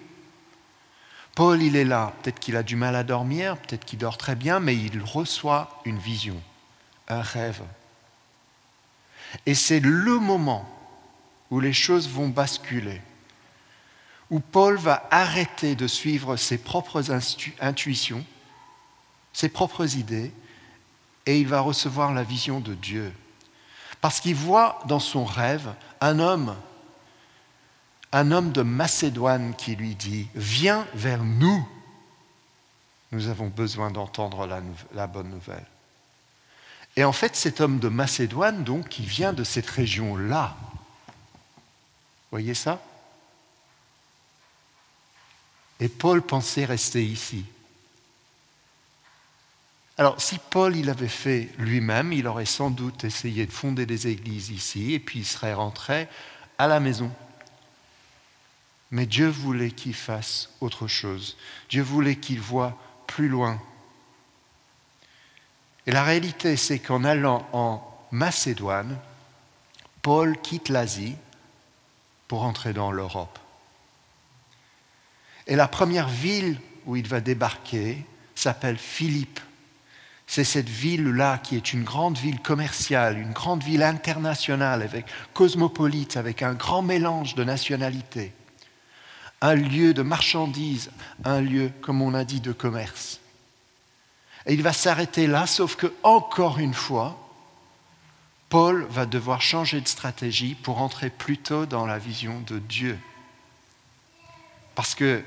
Paul, 1.36 1.62
il 1.62 1.76
est 1.76 1.84
là. 1.84 2.12
Peut-être 2.20 2.40
qu'il 2.40 2.56
a 2.56 2.64
du 2.64 2.74
mal 2.74 2.96
à 2.96 3.04
dormir, 3.04 3.56
peut-être 3.58 3.84
qu'il 3.84 4.00
dort 4.00 4.18
très 4.18 4.34
bien, 4.34 4.58
mais 4.58 4.74
il 4.74 5.00
reçoit 5.00 5.80
une 5.84 5.98
vision, 5.98 6.42
un 7.06 7.22
rêve. 7.22 7.62
Et 9.46 9.54
c'est 9.54 9.78
le 9.78 10.18
moment 10.18 10.68
où 11.52 11.60
les 11.60 11.72
choses 11.72 12.08
vont 12.08 12.28
basculer, 12.28 13.00
où 14.30 14.40
Paul 14.40 14.76
va 14.76 15.06
arrêter 15.12 15.76
de 15.76 15.86
suivre 15.86 16.34
ses 16.36 16.58
propres 16.58 17.12
intuitions, 17.60 18.26
ses 19.32 19.48
propres 19.48 19.96
idées, 19.96 20.32
et 21.28 21.38
il 21.38 21.46
va 21.46 21.60
recevoir 21.60 22.14
la 22.14 22.22
vision 22.22 22.58
de 22.58 22.72
Dieu. 22.72 23.12
Parce 24.00 24.18
qu'il 24.18 24.34
voit 24.34 24.80
dans 24.86 24.98
son 24.98 25.26
rêve 25.26 25.74
un 26.00 26.20
homme, 26.20 26.56
un 28.12 28.32
homme 28.32 28.50
de 28.50 28.62
Macédoine 28.62 29.54
qui 29.54 29.76
lui 29.76 29.94
dit, 29.94 30.26
viens 30.34 30.86
vers 30.94 31.22
nous, 31.22 31.68
nous 33.12 33.28
avons 33.28 33.48
besoin 33.48 33.90
d'entendre 33.90 34.48
la, 34.94 35.06
bonne 35.06 35.28
nouvelle. 35.28 35.66
Et 36.96 37.04
en 37.04 37.12
fait, 37.12 37.36
cet 37.36 37.60
homme 37.60 37.78
de 37.78 37.90
Macédoine, 37.90 38.64
donc, 38.64 38.88
qui 38.88 39.02
vient 39.02 39.34
de 39.34 39.44
cette 39.44 39.68
région-là, 39.68 40.56
voyez 42.30 42.54
ça? 42.54 42.80
Et 45.78 45.90
Paul 45.90 46.22
pensait 46.22 46.64
rester 46.64 47.04
ici. 47.04 47.44
Alors, 49.98 50.20
si 50.20 50.38
Paul 50.38 50.76
il 50.76 50.90
avait 50.90 51.08
fait 51.08 51.48
lui-même, 51.58 52.12
il 52.12 52.28
aurait 52.28 52.46
sans 52.46 52.70
doute 52.70 53.02
essayé 53.02 53.46
de 53.46 53.52
fonder 53.52 53.84
des 53.84 54.06
églises 54.06 54.50
ici 54.50 54.94
et 54.94 55.00
puis 55.00 55.18
il 55.20 55.24
serait 55.24 55.54
rentré 55.54 56.06
à 56.56 56.68
la 56.68 56.78
maison. 56.78 57.10
Mais 58.92 59.06
Dieu 59.06 59.26
voulait 59.26 59.72
qu'il 59.72 59.94
fasse 59.94 60.50
autre 60.60 60.86
chose. 60.86 61.36
Dieu 61.68 61.82
voulait 61.82 62.14
qu'il 62.14 62.40
voie 62.40 62.78
plus 63.08 63.28
loin. 63.28 63.60
Et 65.86 65.90
la 65.90 66.04
réalité, 66.04 66.56
c'est 66.56 66.78
qu'en 66.78 67.02
allant 67.02 67.48
en 67.52 67.82
Macédoine, 68.12 68.96
Paul 70.00 70.40
quitte 70.40 70.68
l'Asie 70.68 71.16
pour 72.28 72.44
entrer 72.44 72.72
dans 72.72 72.92
l'Europe. 72.92 73.38
Et 75.48 75.56
la 75.56 75.66
première 75.66 76.08
ville 76.08 76.60
où 76.86 76.94
il 76.94 77.08
va 77.08 77.20
débarquer 77.20 78.04
s'appelle 78.36 78.78
Philippe 78.78 79.40
c'est 80.28 80.44
cette 80.44 80.68
ville-là 80.68 81.38
qui 81.38 81.56
est 81.56 81.72
une 81.72 81.84
grande 81.84 82.18
ville 82.18 82.40
commerciale, 82.40 83.18
une 83.18 83.32
grande 83.32 83.64
ville 83.64 83.82
internationale, 83.82 84.82
avec 84.82 85.06
cosmopolite, 85.32 86.18
avec 86.18 86.42
un 86.42 86.52
grand 86.52 86.82
mélange 86.82 87.34
de 87.34 87.44
nationalités. 87.44 88.34
Un 89.40 89.54
lieu 89.54 89.94
de 89.94 90.02
marchandises, 90.02 90.90
un 91.24 91.40
lieu, 91.40 91.72
comme 91.80 92.02
on 92.02 92.12
a 92.12 92.24
dit, 92.24 92.40
de 92.40 92.52
commerce. 92.52 93.20
Et 94.44 94.52
il 94.52 94.62
va 94.62 94.74
s'arrêter 94.74 95.26
là, 95.26 95.46
sauf 95.46 95.76
que, 95.76 95.90
encore 96.02 96.58
une 96.58 96.74
fois, 96.74 97.18
Paul 98.50 98.86
va 98.90 99.06
devoir 99.06 99.40
changer 99.40 99.80
de 99.80 99.88
stratégie 99.88 100.54
pour 100.54 100.82
entrer 100.82 101.08
plutôt 101.08 101.64
dans 101.64 101.86
la 101.86 101.98
vision 101.98 102.38
de 102.46 102.58
Dieu. 102.58 102.98
Parce 104.74 104.94
que 104.94 105.24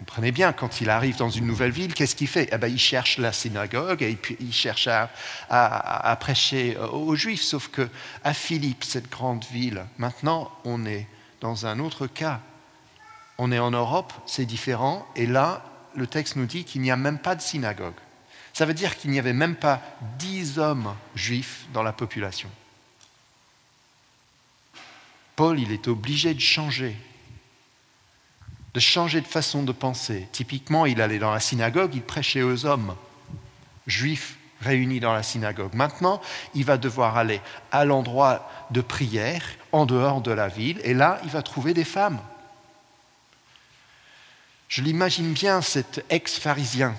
Comprenez 0.00 0.32
bien, 0.32 0.54
quand 0.54 0.80
il 0.80 0.88
arrive 0.88 1.16
dans 1.18 1.28
une 1.28 1.46
nouvelle 1.46 1.72
ville, 1.72 1.92
qu'est-ce 1.92 2.16
qu'il 2.16 2.26
fait? 2.26 2.48
Eh 2.52 2.56
ben, 2.56 2.68
Il 2.68 2.78
cherche 2.78 3.18
la 3.18 3.34
synagogue 3.34 4.02
et 4.02 4.18
il 4.40 4.52
cherche 4.52 4.88
à, 4.88 6.16
prêcher 6.18 6.78
aux 6.78 7.14
Juifs. 7.14 7.42
Sauf 7.42 7.68
que 7.68 7.86
à 8.24 8.32
Philippe, 8.32 8.82
cette 8.82 9.10
grande 9.10 9.44
ville, 9.52 9.84
maintenant, 9.98 10.50
on 10.64 10.86
est 10.86 11.06
dans 11.42 11.66
un 11.66 11.78
autre 11.80 12.06
cas. 12.06 12.40
On 13.36 13.52
est 13.52 13.58
en 13.58 13.72
Europe, 13.72 14.14
c'est 14.24 14.46
différent. 14.46 15.06
Et 15.16 15.26
là, 15.26 15.62
le 15.94 16.06
texte 16.06 16.36
nous 16.36 16.46
dit 16.46 16.64
qu'il 16.64 16.80
n'y 16.80 16.90
a 16.90 16.96
même 16.96 17.18
pas 17.18 17.34
de 17.34 17.42
synagogue. 17.42 17.92
Ça 18.54 18.64
veut 18.64 18.74
dire 18.74 18.96
qu'il 18.96 19.10
n'y 19.10 19.18
avait 19.18 19.34
même 19.34 19.54
pas 19.54 19.82
dix 20.18 20.58
hommes 20.58 20.94
juifs 21.14 21.66
dans 21.74 21.82
la 21.82 21.92
population. 21.92 22.48
Paul, 25.36 25.60
il 25.60 25.72
est 25.72 25.88
obligé 25.88 26.32
de 26.32 26.40
changer 26.40 26.96
de 28.74 28.80
changer 28.80 29.20
de 29.20 29.26
façon 29.26 29.62
de 29.62 29.72
penser. 29.72 30.28
Typiquement, 30.32 30.86
il 30.86 31.00
allait 31.00 31.18
dans 31.18 31.32
la 31.32 31.40
synagogue, 31.40 31.94
il 31.94 32.02
prêchait 32.02 32.42
aux 32.42 32.66
hommes 32.66 32.94
juifs 33.86 34.36
réunis 34.60 35.00
dans 35.00 35.12
la 35.12 35.22
synagogue. 35.22 35.74
Maintenant, 35.74 36.20
il 36.54 36.64
va 36.64 36.76
devoir 36.76 37.16
aller 37.16 37.40
à 37.72 37.84
l'endroit 37.84 38.48
de 38.70 38.80
prière, 38.80 39.42
en 39.72 39.86
dehors 39.86 40.20
de 40.20 40.30
la 40.30 40.48
ville, 40.48 40.80
et 40.84 40.94
là, 40.94 41.20
il 41.24 41.30
va 41.30 41.42
trouver 41.42 41.74
des 41.74 41.84
femmes. 41.84 42.20
Je 44.68 44.82
l'imagine 44.82 45.32
bien, 45.32 45.62
cet 45.62 46.04
ex-pharisien, 46.10 46.94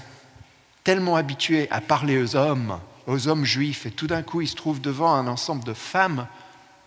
tellement 0.84 1.16
habitué 1.16 1.70
à 1.72 1.80
parler 1.80 2.22
aux 2.22 2.36
hommes, 2.36 2.80
aux 3.08 3.28
hommes 3.28 3.46
juifs, 3.46 3.86
et 3.86 3.92
tout 3.92 4.08
d'un 4.08 4.24
coup 4.24 4.42
il 4.42 4.48
se 4.48 4.56
trouve 4.56 4.82
devant 4.82 5.14
un 5.14 5.28
ensemble 5.28 5.64
de 5.64 5.74
femmes 5.74 6.28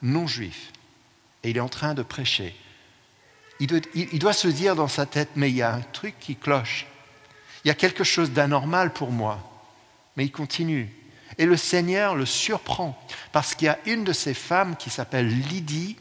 non 0.02 0.26
juives, 0.26 0.70
et 1.42 1.50
il 1.50 1.56
est 1.56 1.60
en 1.60 1.68
train 1.68 1.94
de 1.94 2.02
prêcher. 2.02 2.54
Il 3.60 4.18
doit, 4.18 4.32
se 4.32 4.48
dire 4.48 4.74
dans 4.74 4.88
sa 4.88 5.06
tête, 5.06 5.30
mais 5.36 5.50
il 5.50 5.56
y 5.56 5.62
a 5.62 5.72
un 5.72 5.80
truc 5.80 6.14
qui 6.18 6.36
cloche, 6.36 6.86
il 7.64 7.68
y 7.68 7.70
a 7.70 7.74
quelque 7.74 8.04
chose 8.04 8.32
d'anormal 8.32 8.92
pour 8.92 9.10
moi, 9.10 9.38
mais 10.16 10.24
il 10.24 10.32
continue. 10.32 10.90
Et 11.38 11.46
le 11.46 11.56
Seigneur 11.56 12.14
le 12.14 12.26
surprend, 12.26 13.00
parce 13.32 13.54
qu'il 13.54 13.66
y 13.66 13.68
a 13.68 13.78
une 13.86 14.04
de 14.04 14.12
ces 14.12 14.34
femmes 14.34 14.76
qui 14.76 14.90
s'appelle 14.90 15.28
Lydie, 15.28 15.96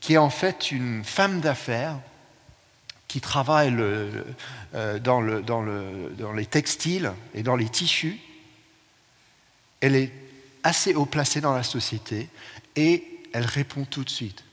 qui 0.00 0.14
est 0.14 0.18
en 0.18 0.30
fait 0.30 0.70
une 0.70 1.04
femme 1.04 1.40
d'affaires, 1.40 1.98
qui 3.08 3.20
travaille 3.20 3.74
euh, 3.78 4.98
dans, 4.98 6.32
les 6.32 6.46
textiles 6.46 7.12
et 7.34 7.42
dans 7.42 7.56
les 7.56 7.68
tissus. 7.68 8.18
Elle 9.80 9.94
est 9.94 10.12
assez 10.62 10.94
haut 10.94 11.06
placée 11.06 11.40
dans 11.40 11.54
la 11.54 11.62
société 11.62 12.28
et 12.76 13.04
elle 13.32 13.46
répond 13.46 13.84
tout 13.84 14.04
de 14.04 14.10
suite. 14.10 14.43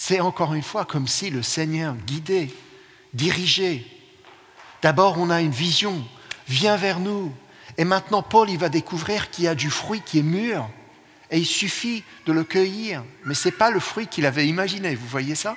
C'est 0.00 0.20
encore 0.20 0.54
une 0.54 0.62
fois 0.62 0.84
comme 0.84 1.08
si 1.08 1.28
le 1.28 1.42
Seigneur 1.42 1.96
guidait, 2.06 2.50
dirigeait. 3.14 3.84
D'abord, 4.80 5.18
on 5.18 5.28
a 5.28 5.40
une 5.40 5.50
vision, 5.50 6.06
viens 6.46 6.76
vers 6.76 7.00
nous. 7.00 7.34
Et 7.76 7.84
maintenant, 7.84 8.22
Paul, 8.22 8.48
il 8.48 8.58
va 8.58 8.68
découvrir 8.68 9.28
qu'il 9.28 9.44
y 9.44 9.48
a 9.48 9.56
du 9.56 9.70
fruit 9.70 10.00
qui 10.00 10.20
est 10.20 10.22
mûr. 10.22 10.70
Et 11.32 11.38
il 11.38 11.46
suffit 11.46 12.04
de 12.26 12.32
le 12.32 12.44
cueillir. 12.44 13.02
Mais 13.24 13.34
ce 13.34 13.48
n'est 13.48 13.52
pas 13.56 13.72
le 13.72 13.80
fruit 13.80 14.06
qu'il 14.06 14.24
avait 14.24 14.46
imaginé. 14.46 14.94
Vous 14.94 15.08
voyez 15.08 15.34
ça? 15.34 15.56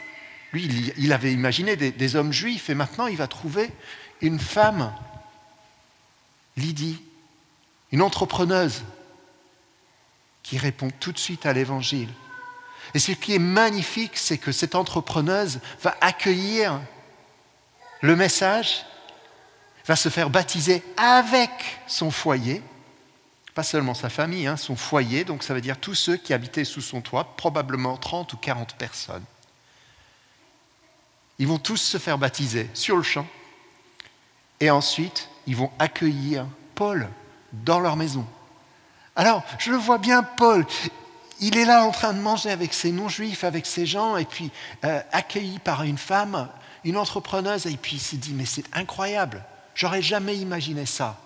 Lui, 0.53 0.91
il 0.98 1.13
avait 1.13 1.31
imaginé 1.31 1.75
des, 1.75 2.15
hommes 2.15 2.33
juifs 2.33 2.71
et 2.71 2.75
maintenant 2.75 3.05
il 3.05 3.17
va 3.17 3.27
trouver 3.27 3.69
une 4.21 4.39
femme, 4.39 4.91
Lydie, 6.57 7.00
une 7.91 8.01
entrepreneuse 8.01 8.83
qui 10.41 10.57
répond 10.57 10.89
tout 11.00 11.12
de 11.12 11.19
suite 11.19 11.45
à 11.45 11.53
l'évangile. 11.53 12.10
Et 12.93 13.00
ce 13.00 13.12
qui 13.12 13.36
est 13.36 13.39
magnifique, 13.39 14.17
c'est 14.17 14.38
que 14.38 14.51
cette 14.51 14.75
entrepreneuse 14.75 15.60
va 15.81 15.95
accueillir 16.01 16.79
le 18.01 18.15
message, 18.15 18.86
va 19.86 19.95
se 19.95 20.10
faire 20.10 20.29
baptiser 20.29 20.83
avec 20.98 21.51
son 21.88 22.12
foyer, 22.12 22.62
pas 23.53 23.63
seulement 23.63 23.93
sa 23.93 24.10
famille, 24.10 24.48
hein, 24.48 24.57
son 24.57 24.75
foyer, 24.75 25.24
donc 25.24 25.43
ça 25.43 25.53
veut 25.53 25.62
dire 25.62 25.77
tous 25.77 25.95
ceux 25.95 26.17
qui 26.17 26.33
habitaient 26.33 26.65
sous 26.65 26.81
son 26.81 27.01
toit, 27.01 27.36
probablement 27.36 27.98
30 27.98 28.33
ou 28.33 28.38
40 28.38 28.75
personnes. 28.75 29.24
Ils 31.39 31.48
vont 31.48 31.60
tous 31.60 31.77
se 31.77 31.98
faire 31.98 32.17
baptiser 32.17 32.69
sur 32.74 32.95
le 32.95 33.03
champ. 33.03 33.25
Et 34.60 34.69
ensuite, 34.69 35.27
ils 35.48 35.55
vont 35.55 35.71
accueillir 35.79 36.45
Paul 36.75 37.10
dans 37.51 37.79
leur 37.79 37.95
maison. 37.95 38.25
Alors, 39.15 39.43
je 39.57 39.71
le 39.71 39.77
vois 39.77 39.98
bien, 39.98 40.24
Paul, 40.24 40.65
il 41.41 41.57
est 41.57 41.65
là 41.65 41.83
en 41.83 41.91
train 41.91 42.13
de 42.13 42.19
manger 42.19 42.51
avec 42.51 42.74
ses 42.74 42.91
non-juifs, 42.91 43.43
avec 43.43 43.65
ses 43.65 43.88
gens, 43.88 44.15
et 44.15 44.25
puis 44.25 44.51
euh, 44.86 45.01
accueilli 45.12 45.57
par 45.60 45.83
une 45.83 45.98
femme, 45.98 46.48
une 46.86 46.98
entrepreneuse, 46.98 47.65
et 47.65 47.77
puis 47.77 47.98
il 47.98 48.00
s'est 48.00 48.17
dit, 48.17 48.33
mais 48.33 48.45
c'est 48.45 48.65
incroyable, 48.74 49.43
j'aurais 49.74 50.03
jamais 50.03 50.38
imaginé 50.38 50.86
ça. 50.86 51.19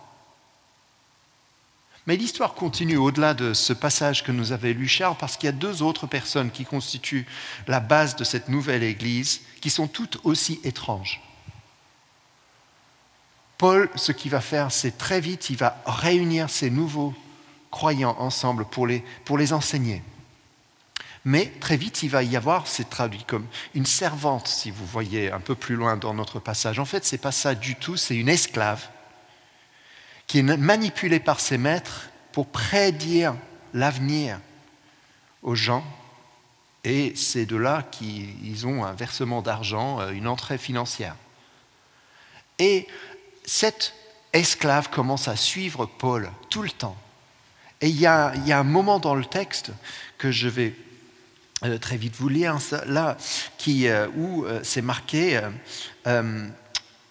Mais 2.07 2.15
l'histoire 2.15 2.53
continue 2.53 2.97
au-delà 2.97 3.33
de 3.33 3.53
ce 3.53 3.73
passage 3.73 4.23
que 4.23 4.31
nous 4.31 4.51
avait 4.51 4.73
lu 4.73 4.87
Charles, 4.87 5.17
parce 5.19 5.35
qu'il 5.35 5.47
y 5.47 5.49
a 5.49 5.51
deux 5.51 5.81
autres 5.81 6.07
personnes 6.07 6.51
qui 6.51 6.63
constituent 6.63 7.27
la 7.67 7.81
base 7.81 8.15
de 8.15 8.23
cette 8.23 8.47
nouvelle 8.47 8.83
Église, 8.83 9.41
qui 9.59 9.69
sont 9.69 9.87
toutes 9.87 10.19
aussi 10.23 10.61
étranges. 10.63 11.21
Paul, 13.57 13.89
ce 13.95 14.11
qu'il 14.11 14.31
va 14.31 14.41
faire, 14.41 14.71
c'est 14.71 14.97
très 14.97 15.19
vite, 15.19 15.49
il 15.49 15.57
va 15.57 15.81
réunir 15.85 16.49
ces 16.49 16.69
nouveaux 16.69 17.13
croyants 17.75 18.15
ensemble 18.19 18.63
pour 18.63 18.87
les, 18.87 19.03
pour 19.25 19.37
les 19.37 19.51
enseigner. 19.51 20.01
Mais 21.25 21.47
très 21.59 21.75
vite, 21.75 22.03
il 22.03 22.09
va 22.09 22.23
y 22.23 22.37
avoir, 22.37 22.67
c'est 22.67 22.89
traduit 22.89 23.25
comme 23.25 23.45
une 23.73 23.85
servante, 23.85 24.47
si 24.47 24.71
vous 24.71 24.85
voyez 24.85 25.29
un 25.29 25.41
peu 25.41 25.55
plus 25.55 25.75
loin 25.75 25.97
dans 25.97 26.13
notre 26.13 26.39
passage. 26.39 26.79
En 26.79 26.85
fait, 26.85 27.03
ce 27.03 27.13
n'est 27.15 27.21
pas 27.21 27.33
ça 27.33 27.53
du 27.53 27.75
tout, 27.75 27.97
c'est 27.97 28.15
une 28.15 28.29
esclave 28.29 28.87
qui 30.25 30.39
est 30.39 30.41
manipulé 30.41 31.19
par 31.19 31.41
ses 31.41 31.57
maîtres 31.57 32.07
pour 32.31 32.47
prédire 32.47 33.35
l'avenir 33.73 34.39
aux 35.43 35.55
gens. 35.55 35.83
Et 36.85 37.13
c'est 37.17 37.45
de 37.45 37.57
là 37.57 37.83
qu'ils 37.91 38.65
ont 38.65 38.85
un 38.85 38.93
versement 38.93 39.41
d'argent, 39.41 39.99
euh, 39.99 40.11
une 40.11 40.29
entrée 40.29 40.57
financière. 40.57 41.17
Et 42.57 42.87
cette 43.43 43.93
esclave 44.31 44.89
commence 44.89 45.27
à 45.27 45.35
suivre 45.35 45.85
Paul 45.85 46.31
tout 46.49 46.61
le 46.61 46.71
temps. 46.71 46.95
Et 47.85 47.89
il 47.89 47.99
y 47.99 48.07
a, 48.07 48.31
un 48.31 48.63
moment 48.63 48.97
dans 48.97 49.13
le 49.13 49.23
texte 49.23 49.69
que 50.17 50.31
je 50.31 50.47
vais 50.47 50.73
euh, 51.63 51.77
très 51.77 51.97
vite 51.97 52.15
vous 52.15 52.29
lire, 52.29 52.57
là, 52.87 53.15
qui, 53.59 53.87
euh, 53.87 54.07
où 54.17 54.43
c'est 54.63 54.81
marqué 54.81 55.39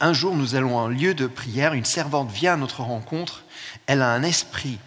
un 0.00 0.12
jour, 0.12 0.34
nous 0.34 0.56
allons 0.56 0.76
en 0.76 0.88
lieu 0.88 1.14
de 1.14 1.28
prière, 1.28 1.74
une 1.74 1.84
servante 1.84 2.32
vient 2.32 2.54
à 2.54 2.56
notre 2.56 2.80
rencontre, 2.80 3.44
elle 3.86 4.02
a 4.02 4.10
un 4.10 4.24
esprit. 4.24 4.80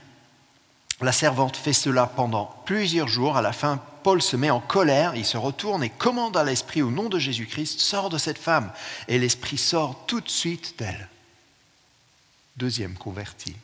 La 0.99 1.13
servante 1.13 1.55
fait 1.55 1.71
cela 1.71 2.05
pendant 2.05 2.53
plusieurs 2.65 3.07
jours. 3.07 3.37
À 3.37 3.41
la 3.41 3.53
fin, 3.53 3.81
Paul 4.03 4.21
se 4.21 4.35
met 4.35 4.49
en 4.49 4.59
colère, 4.59 5.15
il 5.15 5.25
se 5.25 5.37
retourne 5.37 5.85
et 5.85 5.89
commande 5.89 6.35
à 6.35 6.43
l'esprit 6.43 6.81
au 6.81 6.91
nom 6.91 7.07
de 7.07 7.17
Jésus-Christ, 7.17 7.79
sors 7.79 8.09
de 8.09 8.17
cette 8.17 8.37
femme. 8.37 8.73
Et 9.07 9.19
l'esprit 9.19 9.57
sort 9.57 10.05
tout 10.05 10.19
de 10.19 10.29
suite 10.29 10.75
d'elle. 10.77 11.07
Deuxième 12.57 12.95
converti. 12.95 13.55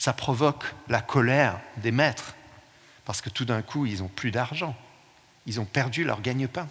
Ça 0.00 0.14
provoque 0.14 0.64
la 0.88 1.02
colère 1.02 1.60
des 1.76 1.92
maîtres, 1.92 2.34
parce 3.04 3.20
que 3.20 3.28
tout 3.28 3.44
d'un 3.44 3.60
coup, 3.60 3.84
ils 3.84 3.98
n'ont 3.98 4.08
plus 4.08 4.30
d'argent. 4.30 4.74
Ils 5.44 5.60
ont 5.60 5.66
perdu 5.66 6.04
leur 6.04 6.22
gagne-pain. 6.22 6.66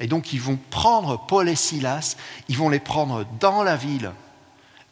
Et 0.00 0.08
donc 0.08 0.32
ils 0.32 0.40
vont 0.40 0.58
prendre 0.70 1.24
Paul 1.28 1.48
et 1.48 1.54
Silas, 1.54 2.16
ils 2.48 2.58
vont 2.58 2.68
les 2.68 2.80
prendre 2.80 3.24
dans 3.38 3.62
la 3.62 3.76
ville 3.76 4.10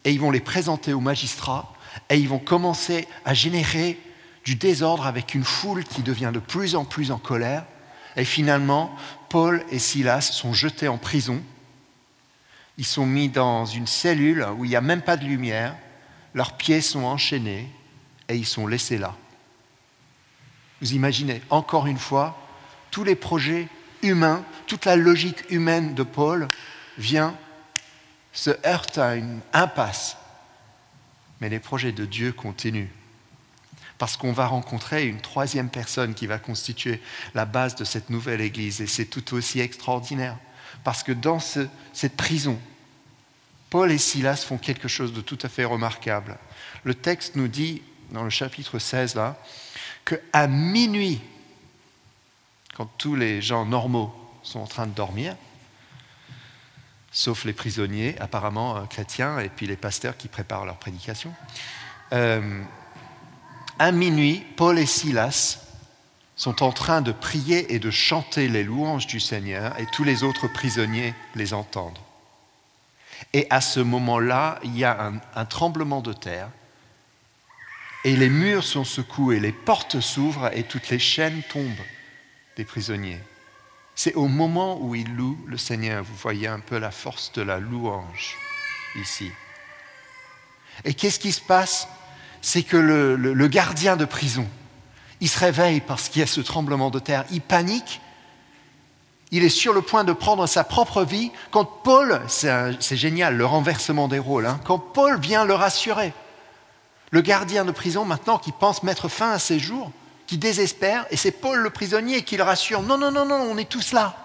et 0.04 0.12
ils 0.12 0.20
vont 0.20 0.30
les 0.30 0.40
présenter 0.40 0.92
au 0.92 1.00
magistrat 1.00 1.72
et 2.08 2.16
ils 2.16 2.28
vont 2.28 2.38
commencer 2.38 3.08
à 3.24 3.34
générer 3.34 3.98
du 4.44 4.54
désordre 4.54 5.04
avec 5.04 5.34
une 5.34 5.42
foule 5.42 5.82
qui 5.82 6.02
devient 6.02 6.30
de 6.32 6.38
plus 6.38 6.76
en 6.76 6.84
plus 6.84 7.10
en 7.10 7.18
colère. 7.18 7.64
Et 8.14 8.24
finalement, 8.24 8.94
Paul 9.28 9.64
et 9.70 9.80
Silas 9.80 10.30
sont 10.32 10.52
jetés 10.52 10.86
en 10.86 10.98
prison. 10.98 11.42
Ils 12.78 12.86
sont 12.86 13.06
mis 13.06 13.28
dans 13.28 13.64
une 13.66 13.88
cellule 13.88 14.46
où 14.56 14.64
il 14.64 14.68
n'y 14.68 14.76
a 14.76 14.80
même 14.80 15.02
pas 15.02 15.16
de 15.16 15.24
lumière. 15.24 15.74
Leurs 16.34 16.56
pieds 16.56 16.80
sont 16.80 17.04
enchaînés 17.04 17.68
et 18.28 18.36
ils 18.36 18.46
sont 18.46 18.66
laissés 18.66 18.98
là. 18.98 19.14
Vous 20.80 20.94
imaginez, 20.94 21.42
encore 21.50 21.86
une 21.86 21.98
fois, 21.98 22.36
tous 22.90 23.04
les 23.04 23.14
projets 23.14 23.68
humain, 24.02 24.44
toute 24.66 24.84
la 24.84 24.96
logique 24.96 25.44
humaine 25.50 25.94
de 25.94 26.02
Paul 26.02 26.48
vient 26.98 27.36
se 28.32 28.50
heurte 28.66 28.98
à 28.98 29.14
une 29.16 29.40
impasse. 29.52 30.16
Mais 31.40 31.48
les 31.48 31.60
projets 31.60 31.92
de 31.92 32.04
Dieu 32.04 32.32
continuent. 32.32 32.90
Parce 33.98 34.16
qu'on 34.16 34.32
va 34.32 34.46
rencontrer 34.46 35.06
une 35.06 35.20
troisième 35.20 35.68
personne 35.68 36.14
qui 36.14 36.26
va 36.26 36.38
constituer 36.38 37.00
la 37.34 37.44
base 37.44 37.76
de 37.76 37.84
cette 37.84 38.10
nouvelle 38.10 38.40
Église. 38.40 38.80
Et 38.80 38.86
c'est 38.86 39.04
tout 39.04 39.34
aussi 39.34 39.60
extraordinaire. 39.60 40.36
Parce 40.82 41.02
que 41.02 41.12
dans 41.12 41.38
cette 41.38 42.16
prison, 42.16 42.58
Paul 43.72 43.90
et 43.90 43.96
Silas 43.96 44.44
font 44.46 44.58
quelque 44.58 44.86
chose 44.86 45.14
de 45.14 45.22
tout 45.22 45.38
à 45.40 45.48
fait 45.48 45.64
remarquable. 45.64 46.36
Le 46.84 46.92
texte 46.92 47.36
nous 47.36 47.48
dit, 47.48 47.80
dans 48.10 48.22
le 48.22 48.28
chapitre 48.28 48.78
16, 48.78 49.14
là, 49.14 49.38
qu'à 50.04 50.46
minuit, 50.46 51.22
quand 52.74 52.84
tous 52.98 53.14
les 53.14 53.40
gens 53.40 53.64
normaux 53.64 54.14
sont 54.42 54.60
en 54.60 54.66
train 54.66 54.86
de 54.86 54.92
dormir, 54.92 55.36
sauf 57.12 57.46
les 57.46 57.54
prisonniers, 57.54 58.14
apparemment 58.20 58.76
euh, 58.76 58.84
chrétiens, 58.84 59.38
et 59.38 59.48
puis 59.48 59.66
les 59.66 59.76
pasteurs 59.76 60.18
qui 60.18 60.28
préparent 60.28 60.66
leur 60.66 60.76
prédication. 60.76 61.32
Euh, 62.12 62.62
à 63.78 63.90
minuit, 63.90 64.44
Paul 64.58 64.78
et 64.78 64.84
Silas 64.84 65.60
sont 66.36 66.62
en 66.62 66.72
train 66.72 67.00
de 67.00 67.12
prier 67.12 67.72
et 67.72 67.78
de 67.78 67.90
chanter 67.90 68.48
les 68.48 68.64
louanges 68.64 69.06
du 69.06 69.18
Seigneur, 69.18 69.80
et 69.80 69.86
tous 69.94 70.04
les 70.04 70.24
autres 70.24 70.46
prisonniers 70.46 71.14
les 71.34 71.54
entendent. 71.54 71.98
Et 73.32 73.46
à 73.50 73.60
ce 73.60 73.80
moment-là, 73.80 74.58
il 74.62 74.76
y 74.76 74.84
a 74.84 75.12
un, 75.34 75.44
tremblement 75.46 76.00
de 76.00 76.12
terre, 76.12 76.48
et 78.04 78.16
les 78.16 78.28
murs 78.28 78.64
sont 78.64 78.84
secoués, 78.84 79.40
les 79.40 79.52
portes 79.52 80.00
s'ouvrent, 80.00 80.50
et 80.54 80.64
toutes 80.64 80.90
les 80.90 80.98
chaînes 80.98 81.42
tombent 81.50 81.86
des 82.56 82.64
prisonniers. 82.64 83.20
C'est 83.94 84.14
au 84.14 84.26
moment 84.26 84.78
où 84.80 84.94
ils 84.94 85.14
louent 85.14 85.42
le 85.46 85.56
Seigneur, 85.56 86.02
vous 86.02 86.16
voyez 86.16 86.48
un 86.48 86.60
peu 86.60 86.78
la 86.78 86.90
force 86.90 87.32
de 87.32 87.42
la 87.42 87.58
louange 87.58 88.36
ici. 88.96 89.30
Et 90.84 90.94
qu'est-ce 90.94 91.18
qui 91.18 91.32
se 91.32 91.40
passe? 91.40 91.88
C'est 92.40 92.62
que 92.64 92.76
le, 92.76 93.48
gardien 93.48 93.96
de 93.96 94.04
prison, 94.04 94.48
il 95.20 95.28
se 95.28 95.38
réveille 95.38 95.80
parce 95.80 96.08
qu'il 96.08 96.20
y 96.20 96.22
a 96.22 96.26
ce 96.26 96.40
tremblement 96.40 96.90
de 96.90 96.98
terre, 96.98 97.24
il 97.30 97.40
panique, 97.40 98.00
il 99.32 99.44
est 99.44 99.48
sur 99.48 99.72
le 99.72 99.80
point 99.80 100.04
de 100.04 100.12
prendre 100.12 100.46
sa 100.46 100.62
propre 100.62 101.04
vie 101.04 101.32
quand 101.50 101.64
Paul, 101.64 102.20
c'est 102.28 102.96
génial 102.96 103.36
le 103.36 103.46
renversement 103.46 104.06
des 104.06 104.18
rôles, 104.18 104.46
hein, 104.46 104.60
quand 104.64 104.78
Paul 104.78 105.18
vient 105.18 105.44
le 105.44 105.54
rassurer. 105.54 106.12
Le 107.10 107.22
gardien 107.22 107.64
de 107.64 107.72
prison 107.72 108.04
maintenant 108.04 108.38
qui 108.38 108.52
pense 108.52 108.82
mettre 108.82 109.08
fin 109.08 109.32
à 109.32 109.38
ses 109.38 109.58
jours, 109.58 109.90
qui 110.26 110.36
désespère, 110.36 111.06
et 111.10 111.16
c'est 111.16 111.32
Paul 111.32 111.58
le 111.58 111.70
prisonnier 111.70 112.22
qui 112.22 112.36
le 112.36 112.42
rassure, 112.42 112.82
non, 112.82 112.98
non, 112.98 113.10
non, 113.10 113.24
non, 113.24 113.48
on 113.50 113.56
est 113.56 113.68
tous 113.68 113.92
là. 113.92 114.16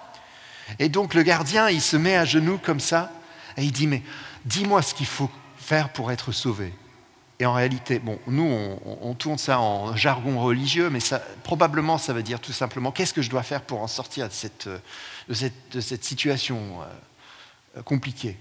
Et 0.77 0.89
donc 0.89 1.13
le 1.13 1.23
gardien, 1.23 1.69
il 1.69 1.81
se 1.81 1.95
met 1.95 2.17
à 2.17 2.25
genoux 2.25 2.59
comme 2.61 2.81
ça, 2.81 3.11
et 3.55 3.63
il 3.63 3.71
dit, 3.71 3.87
mais 3.87 4.03
dis-moi 4.45 4.81
ce 4.81 4.93
qu'il 4.93 5.05
faut 5.05 5.31
faire 5.57 5.89
pour 5.89 6.11
être 6.11 6.33
sauvé. 6.33 6.73
Et 7.39 7.45
en 7.45 7.53
réalité, 7.53 7.99
bon, 7.99 8.19
nous, 8.25 8.43
on, 9.01 9.13
tourne 9.13 9.37
ça 9.37 9.59
en 9.59 9.95
jargon 9.95 10.41
religieux, 10.41 10.89
mais 10.89 10.99
probablement, 11.43 11.99
ça 11.99 12.11
veut 12.11 12.23
dire 12.23 12.39
tout 12.39 12.51
simplement 12.51 12.91
qu'est-ce 12.91 13.13
que 13.13 13.21
je 13.21 13.29
dois 13.29 13.43
faire 13.43 13.61
pour 13.61 13.81
en 13.81 13.87
sortir 13.87 14.27
de 14.27 14.33
cette, 14.33 14.67
cette, 15.31 16.03
situation 16.03 16.81
euh, 17.77 17.81
compliquée? 17.83 18.37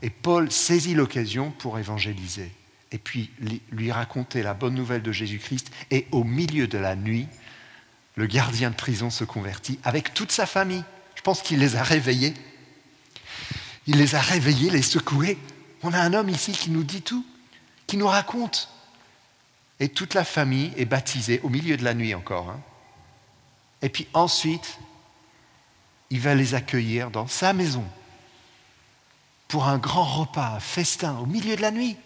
Et 0.00 0.10
Paul 0.10 0.52
saisit 0.52 0.94
l'occasion 0.94 1.50
pour 1.50 1.76
évangéliser, 1.76 2.52
et 2.92 2.98
puis 2.98 3.30
lui 3.72 3.90
raconter 3.90 4.44
la 4.44 4.54
bonne 4.54 4.74
nouvelle 4.74 5.02
de 5.02 5.12
Jésus-Christ. 5.12 5.72
Et 5.90 6.06
au 6.12 6.22
milieu 6.22 6.68
de 6.68 6.78
la 6.78 6.94
nuit, 6.94 7.26
le 8.14 8.26
gardien 8.26 8.70
de 8.70 8.76
prison 8.76 9.10
se 9.10 9.24
convertit 9.24 9.80
avec 9.82 10.14
toute 10.14 10.30
sa 10.30 10.46
famille. 10.46 10.84
Je 11.16 11.22
pense 11.22 11.42
qu'il 11.42 11.58
les 11.58 11.74
a 11.74 11.82
réveillés. 11.82 12.34
Il 13.88 13.96
les 13.96 14.14
a 14.14 14.20
réveillés, 14.20 14.70
les 14.70 14.82
secoués. 14.82 15.36
On 15.82 15.92
a 15.92 15.98
un 15.98 16.12
homme 16.14 16.28
ici 16.28 16.52
qui 16.52 16.70
nous 16.70 16.84
dit 16.84 17.02
tout 17.02 17.26
qui 17.92 17.98
nous 17.98 18.08
raconte. 18.08 18.70
Et 19.78 19.90
toute 19.90 20.14
la 20.14 20.24
famille 20.24 20.72
est 20.78 20.86
baptisée 20.86 21.40
au 21.42 21.50
milieu 21.50 21.76
de 21.76 21.84
la 21.84 21.92
nuit 21.92 22.14
encore. 22.14 22.48
Hein. 22.48 22.58
Et 23.82 23.90
puis 23.90 24.08
ensuite, 24.14 24.78
il 26.08 26.18
va 26.18 26.34
les 26.34 26.54
accueillir 26.54 27.10
dans 27.10 27.26
sa 27.26 27.52
maison 27.52 27.84
pour 29.46 29.68
un 29.68 29.76
grand 29.76 30.06
repas, 30.06 30.54
un 30.54 30.60
festin, 30.60 31.18
au 31.18 31.26
milieu 31.26 31.54
de 31.54 31.60
la 31.60 31.70
nuit. 31.70 31.98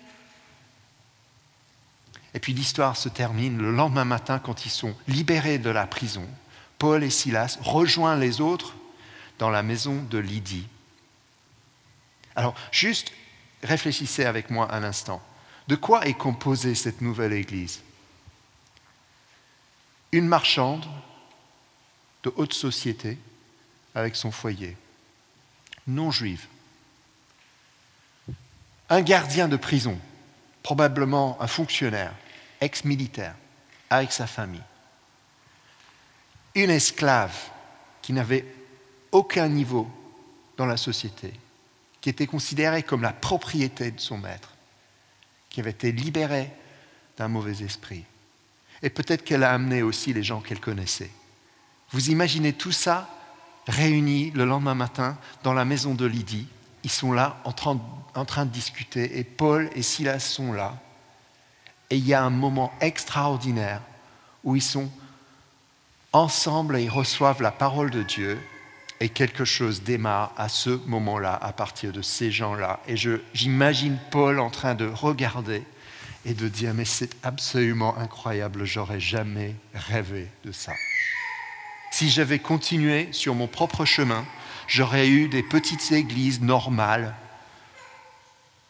Et 2.34 2.40
puis 2.40 2.52
l'histoire 2.52 2.96
se 2.96 3.08
termine 3.08 3.56
le 3.56 3.70
lendemain 3.70 4.04
matin 4.04 4.40
quand 4.40 4.66
ils 4.66 4.70
sont 4.70 4.96
libérés 5.06 5.58
de 5.58 5.70
la 5.70 5.86
prison. 5.86 6.26
Paul 6.78 7.04
et 7.04 7.10
Silas 7.10 7.58
rejoignent 7.60 8.18
les 8.18 8.40
autres 8.40 8.74
dans 9.38 9.50
la 9.50 9.62
maison 9.62 10.02
de 10.10 10.18
Lydie. 10.18 10.66
Alors, 12.34 12.56
juste 12.72 13.12
réfléchissez 13.62 14.24
avec 14.24 14.50
moi 14.50 14.74
un 14.74 14.82
instant. 14.82 15.22
De 15.68 15.74
quoi 15.74 16.06
est 16.06 16.14
composée 16.14 16.74
cette 16.74 17.00
nouvelle 17.00 17.32
Église? 17.32 17.80
Une 20.12 20.28
marchande 20.28 20.86
de 22.22 22.32
haute 22.36 22.54
société 22.54 23.18
avec 23.94 24.14
son 24.14 24.30
foyer, 24.30 24.76
non 25.86 26.10
juive. 26.10 26.46
Un 28.88 29.02
gardien 29.02 29.48
de 29.48 29.56
prison, 29.56 29.98
probablement 30.62 31.36
un 31.40 31.48
fonctionnaire, 31.48 32.14
ex-militaire, 32.60 33.34
avec 33.90 34.12
sa 34.12 34.28
famille. 34.28 34.62
Une 36.54 36.70
esclave 36.70 37.36
qui 38.02 38.12
n'avait 38.12 38.46
aucun 39.10 39.48
niveau 39.48 39.90
dans 40.56 40.66
la 40.66 40.76
société, 40.76 41.32
qui 42.00 42.08
était 42.08 42.26
considérée 42.26 42.84
comme 42.84 43.02
la 43.02 43.12
propriété 43.12 43.90
de 43.90 44.00
son 44.00 44.18
maître 44.18 44.55
qui 45.56 45.60
avait 45.60 45.70
été 45.70 45.90
libérée 45.90 46.50
d'un 47.16 47.28
mauvais 47.28 47.64
esprit. 47.64 48.04
Et 48.82 48.90
peut-être 48.90 49.24
qu'elle 49.24 49.42
a 49.42 49.54
amené 49.54 49.80
aussi 49.80 50.12
les 50.12 50.22
gens 50.22 50.42
qu'elle 50.42 50.60
connaissait. 50.60 51.10
Vous 51.92 52.10
imaginez 52.10 52.52
tout 52.52 52.72
ça 52.72 53.08
réuni 53.66 54.32
le 54.32 54.44
lendemain 54.44 54.74
matin 54.74 55.16
dans 55.44 55.54
la 55.54 55.64
maison 55.64 55.94
de 55.94 56.04
Lydie. 56.04 56.46
Ils 56.84 56.90
sont 56.90 57.10
là 57.10 57.40
en 57.44 57.52
train, 57.52 57.80
en 58.14 58.26
train 58.26 58.44
de 58.44 58.50
discuter 58.50 59.18
et 59.18 59.24
Paul 59.24 59.70
et 59.74 59.80
Silas 59.80 60.20
sont 60.20 60.52
là. 60.52 60.78
Et 61.88 61.96
il 61.96 62.06
y 62.06 62.12
a 62.12 62.22
un 62.22 62.28
moment 62.28 62.70
extraordinaire 62.82 63.80
où 64.44 64.56
ils 64.56 64.62
sont 64.62 64.90
ensemble 66.12 66.76
et 66.76 66.82
ils 66.82 66.90
reçoivent 66.90 67.40
la 67.40 67.50
parole 67.50 67.90
de 67.90 68.02
Dieu 68.02 68.38
et 69.00 69.08
quelque 69.08 69.44
chose 69.44 69.82
démarre 69.82 70.32
à 70.36 70.48
ce 70.48 70.70
moment-là, 70.86 71.34
à 71.34 71.52
partir 71.52 71.92
de 71.92 72.02
ces 72.02 72.30
gens-là. 72.30 72.80
Et 72.88 72.96
j'imagine 73.34 73.98
Paul 74.10 74.38
en 74.38 74.50
train 74.50 74.74
de 74.74 74.86
regarder 74.86 75.62
et 76.24 76.34
de 76.34 76.48
dire, 76.48 76.74
mais 76.74 76.84
c'est 76.84 77.14
absolument 77.22 77.96
incroyable, 77.98 78.64
j'aurais 78.64 79.00
jamais 79.00 79.54
rêvé 79.74 80.28
de 80.44 80.52
ça. 80.52 80.72
Si 81.92 82.10
j'avais 82.10 82.38
continué 82.38 83.08
sur 83.12 83.34
mon 83.34 83.46
propre 83.46 83.84
chemin, 83.84 84.26
j'aurais 84.66 85.08
eu 85.08 85.28
des 85.28 85.42
petites 85.42 85.92
églises 85.92 86.40
normales 86.40 87.14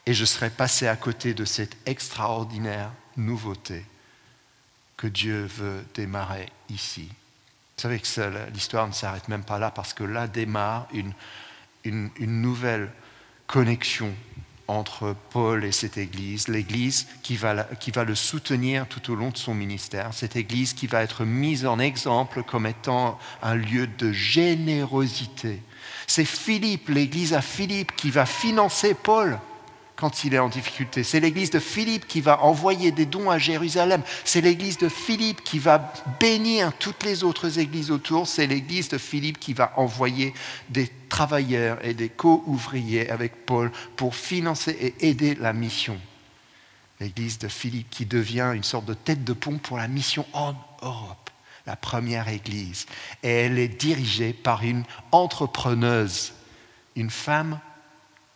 et 0.05 0.13
je 0.13 0.23
serais 0.23 0.49
passé 0.49 0.87
à 0.87 0.95
côté 0.95 1.33
de 1.33 1.45
cette 1.45 1.75
extraordinaire 1.85 2.91
nouveauté 3.17 3.83
que 4.95 5.07
Dieu 5.07 5.45
veut 5.45 5.85
démarrer 5.95 6.47
ici. 6.69 7.09
Vous 7.77 7.83
savez 7.83 7.99
que 7.99 8.51
l'histoire 8.55 8.87
ne 8.87 8.91
s'arrête 8.91 9.27
même 9.27 9.43
pas 9.43 9.59
là 9.59 9.69
parce 9.69 9.93
que 9.93 10.03
là 10.03 10.27
démarre 10.27 10.87
une, 10.93 11.13
une, 11.83 12.41
nouvelle 12.41 12.89
connexion 13.45 14.11
entre 14.67 15.15
Paul 15.29 15.63
et 15.63 15.71
cette 15.71 15.95
Église, 15.95 16.47
l'Église 16.47 17.05
qui 17.21 17.35
va, 17.35 17.65
qui 17.79 17.91
va 17.91 18.03
le 18.03 18.15
soutenir 18.15 18.87
tout 18.87 19.11
au 19.11 19.15
long 19.15 19.29
de 19.29 19.37
son 19.37 19.53
ministère, 19.53 20.11
cette 20.15 20.35
Église 20.35 20.73
qui 20.73 20.87
va 20.87 21.03
être 21.03 21.23
mise 21.23 21.67
en 21.67 21.77
exemple 21.77 22.41
comme 22.41 22.65
étant 22.65 23.19
un 23.43 23.53
lieu 23.53 23.85
de 23.85 24.11
générosité. 24.11 25.61
C'est 26.07 26.25
Philippe, 26.25 26.89
l'Église 26.89 27.35
à 27.35 27.43
Philippe, 27.43 27.95
qui 27.95 28.09
va 28.09 28.25
financer 28.25 28.95
Paul 28.95 29.37
quand 29.97 30.23
il 30.23 30.35
est 30.35 30.39
en 30.39 30.47
difficulté. 30.47 31.03
C'est 31.03 31.19
l'église 31.19 31.49
de 31.49 31.59
Philippe 31.59 32.07
qui 32.07 32.21
va 32.21 32.43
envoyer 32.43 32.91
des 32.91 33.07
dons 33.07 33.31
à 33.31 33.39
Jérusalem. 33.39 34.03
C'est 34.23 34.41
l'église 34.41 34.77
de 34.77 34.89
Philippe 34.89 35.43
qui 35.43 35.57
va 35.57 35.91
bénir 36.19 36.71
toutes 36.77 37.03
les 37.03 37.23
autres 37.23 37.57
églises 37.59 37.89
autour. 37.89 38.27
C'est 38.27 38.45
l'église 38.45 38.89
de 38.89 38.99
Philippe 38.99 39.39
qui 39.39 39.53
va 39.53 39.73
envoyer 39.75 40.35
des 40.69 40.87
travailleurs 41.09 41.83
et 41.83 41.95
des 41.95 42.09
co-ouvriers 42.09 43.09
avec 43.09 43.45
Paul 43.47 43.71
pour 43.95 44.15
financer 44.15 44.77
et 44.79 45.09
aider 45.09 45.33
la 45.33 45.51
mission. 45.51 45.99
L'église 46.99 47.39
de 47.39 47.47
Philippe 47.47 47.89
qui 47.89 48.05
devient 48.05 48.51
une 48.53 48.63
sorte 48.63 48.85
de 48.85 48.93
tête 48.93 49.23
de 49.23 49.33
pont 49.33 49.57
pour 49.57 49.77
la 49.77 49.87
mission 49.87 50.27
en 50.33 50.53
Europe, 50.83 51.31
la 51.65 51.75
première 51.75 52.27
église. 52.27 52.85
Et 53.23 53.29
elle 53.29 53.57
est 53.57 53.67
dirigée 53.67 54.33
par 54.33 54.63
une 54.63 54.83
entrepreneuse, 55.11 56.33
une 56.95 57.09
femme 57.09 57.59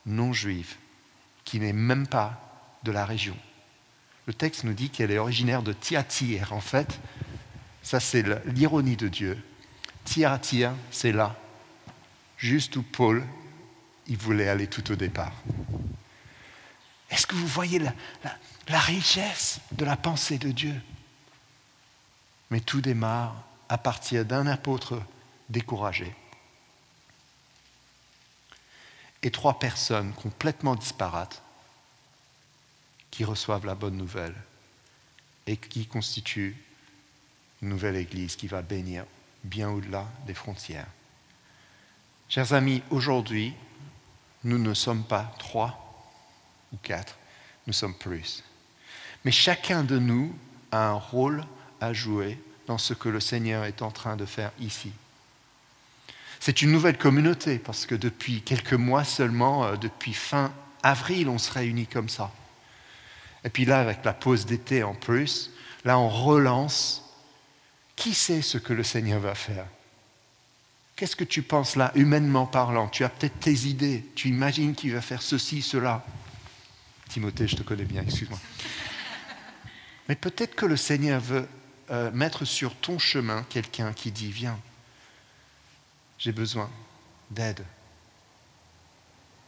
non 0.07 0.33
juive 0.33 0.75
qui 1.45 1.59
n'est 1.59 1.73
même 1.73 2.07
pas 2.07 2.39
de 2.83 2.91
la 2.91 3.05
région. 3.05 3.37
Le 4.27 4.33
texte 4.33 4.63
nous 4.63 4.73
dit 4.73 4.89
qu'elle 4.89 5.11
est 5.11 5.17
originaire 5.17 5.63
de 5.63 5.73
Thyatire. 5.73 6.53
En 6.53 6.61
fait, 6.61 6.99
ça 7.83 7.99
c'est 7.99 8.23
l'ironie 8.45 8.95
de 8.95 9.07
Dieu. 9.07 9.43
Thyatire, 10.05 10.73
c'est 10.91 11.11
là, 11.11 11.35
juste 12.37 12.75
où 12.75 12.83
Paul, 12.83 13.25
il 14.07 14.17
voulait 14.17 14.49
aller 14.49 14.67
tout 14.67 14.91
au 14.91 14.95
départ. 14.95 15.33
Est-ce 17.09 17.27
que 17.27 17.35
vous 17.35 17.47
voyez 17.47 17.79
la, 17.79 17.93
la 18.67 18.79
richesse 18.79 19.59
de 19.73 19.85
la 19.85 19.97
pensée 19.97 20.37
de 20.37 20.51
Dieu? 20.51 20.75
Mais 22.49 22.61
tout 22.61 22.81
démarre 22.81 23.35
à 23.69 23.77
partir 23.77 24.25
d'un 24.25 24.47
apôtre 24.47 25.01
découragé 25.49 26.13
et 29.23 29.31
trois 29.31 29.59
personnes 29.59 30.13
complètement 30.13 30.75
disparates 30.75 31.41
qui 33.11 33.23
reçoivent 33.23 33.65
la 33.65 33.75
bonne 33.75 33.97
nouvelle 33.97 34.35
et 35.47 35.57
qui 35.57 35.85
constituent 35.85 36.57
une 37.61 37.69
nouvelle 37.69 37.97
Église 37.97 38.35
qui 38.35 38.47
va 38.47 38.61
bénir 38.61 39.05
bien 39.43 39.69
au-delà 39.69 40.07
des 40.25 40.33
frontières. 40.33 40.87
Chers 42.29 42.53
amis, 42.53 42.81
aujourd'hui, 42.89 43.53
nous 44.43 44.57
ne 44.57 44.73
sommes 44.73 45.03
pas 45.03 45.33
trois 45.37 46.09
ou 46.71 46.77
quatre, 46.77 47.17
nous 47.67 47.73
sommes 47.73 47.93
plus. 47.93 48.43
Mais 49.25 49.31
chacun 49.31 49.83
de 49.83 49.99
nous 49.99 50.33
a 50.71 50.87
un 50.87 50.93
rôle 50.93 51.43
à 51.79 51.93
jouer 51.93 52.41
dans 52.67 52.77
ce 52.77 52.93
que 52.93 53.09
le 53.09 53.19
Seigneur 53.19 53.65
est 53.65 53.81
en 53.81 53.91
train 53.91 54.15
de 54.15 54.25
faire 54.25 54.51
ici. 54.59 54.91
C'est 56.43 56.63
une 56.63 56.71
nouvelle 56.71 56.97
communauté 56.97 57.59
parce 57.59 57.85
que 57.85 57.93
depuis 57.93 58.41
quelques 58.41 58.73
mois 58.73 59.03
seulement, 59.03 59.63
euh, 59.63 59.75
depuis 59.75 60.11
fin 60.11 60.51
avril, 60.81 61.29
on 61.29 61.37
se 61.37 61.51
réunit 61.51 61.85
comme 61.85 62.09
ça. 62.09 62.31
Et 63.43 63.49
puis 63.49 63.63
là, 63.63 63.79
avec 63.79 64.03
la 64.03 64.13
pause 64.13 64.47
d'été 64.47 64.81
en 64.81 64.95
plus, 64.95 65.51
là, 65.85 65.99
on 65.99 66.09
relance. 66.09 67.05
Qui 67.95 68.15
sait 68.15 68.41
ce 68.41 68.57
que 68.57 68.73
le 68.73 68.83
Seigneur 68.83 69.19
va 69.19 69.35
faire? 69.35 69.67
Qu'est-ce 70.95 71.15
que 71.15 71.23
tu 71.23 71.43
penses 71.43 71.75
là, 71.75 71.91
humainement 71.93 72.47
parlant? 72.47 72.87
Tu 72.87 73.03
as 73.03 73.09
peut-être 73.09 73.39
tes 73.39 73.67
idées, 73.67 74.03
tu 74.15 74.29
imagines 74.29 74.73
qu'il 74.73 74.93
va 74.93 75.01
faire 75.01 75.21
ceci, 75.21 75.61
cela. 75.61 76.03
Timothée, 77.09 77.47
je 77.47 77.57
te 77.57 77.61
connais 77.61 77.85
bien, 77.85 78.01
excuse-moi. 78.01 78.39
Mais 80.09 80.15
peut-être 80.15 80.55
que 80.55 80.65
le 80.65 80.77
Seigneur 80.77 81.21
veut 81.21 81.47
euh, 81.91 82.09
mettre 82.11 82.45
sur 82.45 82.75
ton 82.75 82.97
chemin 82.97 83.45
quelqu'un 83.47 83.93
qui 83.93 84.11
dit, 84.11 84.31
viens, 84.31 84.57
j'ai 86.21 86.31
besoin 86.31 86.69
d'aide. 87.31 87.65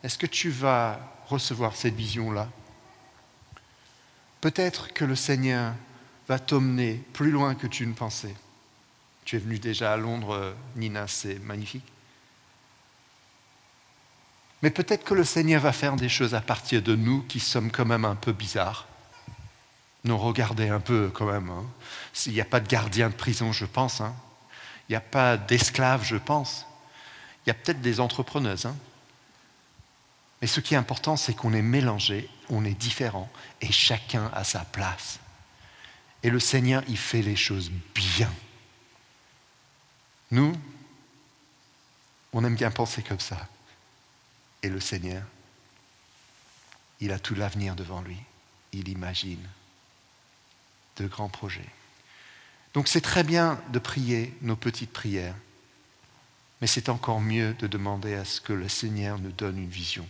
Est-ce 0.03 0.17
que 0.17 0.25
tu 0.25 0.49
vas 0.49 0.99
recevoir 1.27 1.75
cette 1.75 1.93
vision-là? 1.93 2.49
Peut-être 4.41 4.91
que 4.91 5.05
le 5.05 5.15
Seigneur 5.15 5.75
va 6.27 6.39
t'emmener 6.39 6.95
plus 7.13 7.29
loin 7.29 7.53
que 7.53 7.67
tu 7.67 7.85
ne 7.85 7.93
pensais. 7.93 8.35
Tu 9.23 9.35
es 9.35 9.39
venu 9.39 9.59
déjà 9.59 9.93
à 9.93 9.97
Londres, 9.97 10.55
Nina, 10.75 11.07
c'est 11.07 11.37
magnifique. 11.39 11.85
Mais 14.63 14.71
peut-être 14.71 15.03
que 15.03 15.13
le 15.13 15.23
Seigneur 15.23 15.61
va 15.61 15.73
faire 15.73 15.95
des 15.95 16.09
choses 16.09 16.33
à 16.33 16.41
partir 16.41 16.81
de 16.81 16.95
nous 16.95 17.21
qui 17.23 17.39
sommes 17.39 17.69
quand 17.69 17.85
même 17.85 18.03
un 18.03 18.15
peu 18.15 18.31
bizarres. 18.31 18.87
Nous 20.05 20.17
regardez 20.17 20.69
un 20.69 20.79
peu 20.79 21.11
quand 21.13 21.31
même. 21.31 21.51
Hein. 21.51 21.65
S'il 22.13 22.33
n'y 22.33 22.41
a 22.41 22.45
pas 22.45 22.59
de 22.59 22.67
gardien 22.67 23.09
de 23.09 23.15
prison, 23.15 23.51
je 23.51 23.65
pense. 23.65 24.01
Hein. 24.01 24.15
Il 24.87 24.93
n'y 24.93 24.95
a 24.95 25.01
pas 25.01 25.37
d'esclaves, 25.37 26.03
je 26.03 26.17
pense. 26.17 26.65
Il 27.45 27.49
y 27.49 27.51
a 27.51 27.53
peut-être 27.53 27.81
des 27.81 27.99
entrepreneuses. 27.99 28.65
Hein. 28.65 28.75
Mais 30.41 30.47
ce 30.47 30.59
qui 30.59 30.73
est 30.73 30.77
important, 30.77 31.15
c'est 31.15 31.33
qu'on 31.33 31.53
est 31.53 31.61
mélangé, 31.61 32.29
on 32.49 32.65
est 32.65 32.73
différent, 32.73 33.29
et 33.61 33.71
chacun 33.71 34.29
a 34.33 34.43
sa 34.43 34.65
place. 34.65 35.19
Et 36.21 36.29
le 36.29 36.39
Seigneur, 36.39 36.83
il 36.87 36.97
fait 36.97 37.21
les 37.21 37.35
choses 37.35 37.71
bien. 37.95 38.31
Nous, 40.31 40.53
on 42.33 42.43
aime 42.43 42.55
bien 42.55 42.71
penser 42.71 43.03
comme 43.03 43.19
ça. 43.19 43.47
Et 44.63 44.69
le 44.69 44.79
Seigneur, 44.79 45.23
il 46.99 47.11
a 47.11 47.19
tout 47.19 47.35
l'avenir 47.35 47.75
devant 47.75 48.01
lui. 48.01 48.17
Il 48.71 48.87
imagine 48.89 49.45
de 50.97 51.07
grands 51.07 51.29
projets. 51.29 51.69
Donc 52.73 52.87
c'est 52.87 53.01
très 53.01 53.23
bien 53.23 53.61
de 53.69 53.79
prier 53.79 54.35
nos 54.41 54.55
petites 54.55 54.91
prières, 54.91 55.35
mais 56.59 56.67
c'est 56.67 56.89
encore 56.89 57.21
mieux 57.21 57.53
de 57.55 57.67
demander 57.67 58.15
à 58.15 58.25
ce 58.25 58.41
que 58.41 58.53
le 58.53 58.69
Seigneur 58.69 59.19
nous 59.19 59.31
donne 59.31 59.57
une 59.57 59.69
vision 59.69 60.07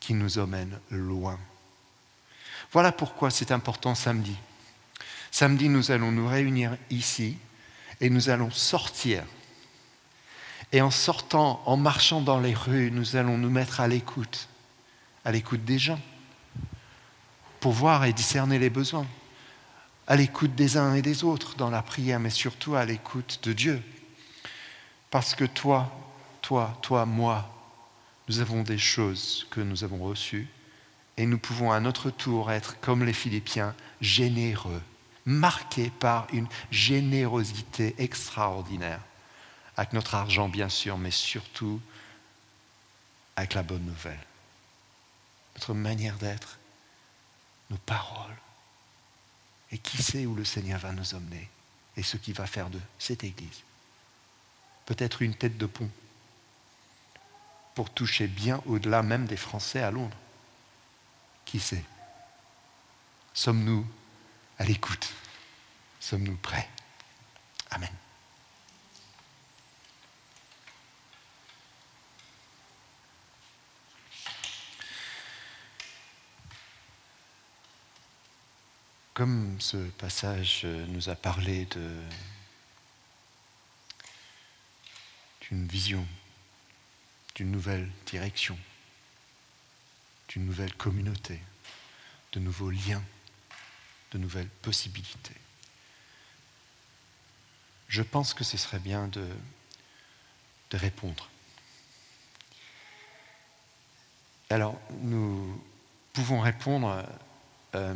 qui 0.00 0.14
nous 0.14 0.38
emmène 0.38 0.78
loin. 0.90 1.38
Voilà 2.72 2.92
pourquoi 2.92 3.30
c'est 3.30 3.52
important 3.52 3.94
samedi. 3.94 4.36
Samedi, 5.30 5.68
nous 5.68 5.90
allons 5.90 6.12
nous 6.12 6.28
réunir 6.28 6.76
ici 6.90 7.36
et 8.00 8.10
nous 8.10 8.28
allons 8.28 8.50
sortir 8.50 9.24
et 10.74 10.80
en 10.80 10.90
sortant, 10.90 11.62
en 11.66 11.76
marchant 11.76 12.20
dans 12.20 12.40
les 12.40 12.52
rues, 12.52 12.90
nous 12.90 13.14
allons 13.14 13.38
nous 13.38 13.48
mettre 13.48 13.80
à 13.80 13.86
l'écoute, 13.86 14.48
à 15.24 15.30
l'écoute 15.30 15.64
des 15.64 15.78
gens, 15.78 16.00
pour 17.60 17.70
voir 17.70 18.04
et 18.04 18.12
discerner 18.12 18.58
les 18.58 18.70
besoins, 18.70 19.06
à 20.06 20.16
l'écoute 20.16 20.54
des 20.54 20.76
uns 20.76 20.94
et 20.94 21.02
des 21.02 21.24
autres 21.24 21.56
dans 21.56 21.70
la 21.70 21.82
prière, 21.82 22.20
mais 22.20 22.30
surtout 22.30 22.74
à 22.74 22.84
l'écoute 22.84 23.40
de 23.42 23.52
Dieu. 23.52 23.82
Parce 25.10 25.34
que 25.34 25.44
toi, 25.44 25.90
toi, 26.42 26.76
toi, 26.82 27.06
moi, 27.06 27.50
nous 28.28 28.40
avons 28.40 28.62
des 28.62 28.78
choses 28.78 29.46
que 29.50 29.60
nous 29.60 29.84
avons 29.84 30.02
reçues 30.04 30.48
et 31.16 31.26
nous 31.26 31.38
pouvons 31.38 31.72
à 31.72 31.80
notre 31.80 32.10
tour 32.10 32.50
être, 32.50 32.80
comme 32.80 33.04
les 33.04 33.12
Philippiens, 33.12 33.74
généreux, 34.00 34.82
marqués 35.24 35.90
par 36.00 36.26
une 36.32 36.48
générosité 36.70 37.94
extraordinaire 37.98 39.00
avec 39.76 39.92
notre 39.92 40.14
argent 40.14 40.48
bien 40.48 40.68
sûr, 40.68 40.98
mais 40.98 41.10
surtout 41.10 41.80
avec 43.36 43.54
la 43.54 43.62
bonne 43.62 43.84
nouvelle. 43.84 44.20
Notre 45.56 45.74
manière 45.74 46.16
d'être, 46.16 46.58
nos 47.70 47.78
paroles. 47.78 48.36
Et 49.74 49.78
qui 49.78 50.00
sait 50.00 50.24
où 50.24 50.36
le 50.36 50.44
Seigneur 50.44 50.78
va 50.78 50.92
nous 50.92 51.14
emmener 51.16 51.50
et 51.96 52.04
ce 52.04 52.16
qu'il 52.16 52.32
va 52.34 52.46
faire 52.46 52.70
de 52.70 52.78
cette 52.96 53.24
Église? 53.24 53.64
Peut-être 54.86 55.20
une 55.20 55.34
tête 55.34 55.58
de 55.58 55.66
pont 55.66 55.90
pour 57.74 57.90
toucher 57.90 58.28
bien 58.28 58.62
au-delà 58.66 59.02
même 59.02 59.26
des 59.26 59.36
Français 59.36 59.82
à 59.82 59.90
Londres. 59.90 60.16
Qui 61.44 61.58
sait? 61.58 61.84
Sommes-nous 63.32 63.84
à 64.60 64.64
l'écoute? 64.64 65.12
Sommes-nous 65.98 66.36
prêts? 66.36 66.68
Amen. 67.72 67.90
Comme 79.14 79.60
ce 79.60 79.76
passage 79.76 80.64
nous 80.64 81.08
a 81.08 81.14
parlé 81.14 81.68
d'une 85.40 85.68
vision, 85.68 86.04
d'une 87.36 87.52
nouvelle 87.52 87.88
direction, 88.06 88.58
d'une 90.28 90.44
nouvelle 90.44 90.74
communauté, 90.74 91.40
de 92.32 92.40
nouveaux 92.40 92.70
liens, 92.70 93.04
de 94.10 94.18
nouvelles 94.18 94.48
possibilités. 94.48 95.36
Je 97.86 98.02
pense 98.02 98.34
que 98.34 98.42
ce 98.42 98.56
serait 98.56 98.80
bien 98.80 99.06
de, 99.06 99.28
de 100.70 100.76
répondre. 100.76 101.28
Alors, 104.50 104.76
nous 105.02 105.62
pouvons 106.12 106.40
répondre 106.40 107.06
euh, 107.76 107.94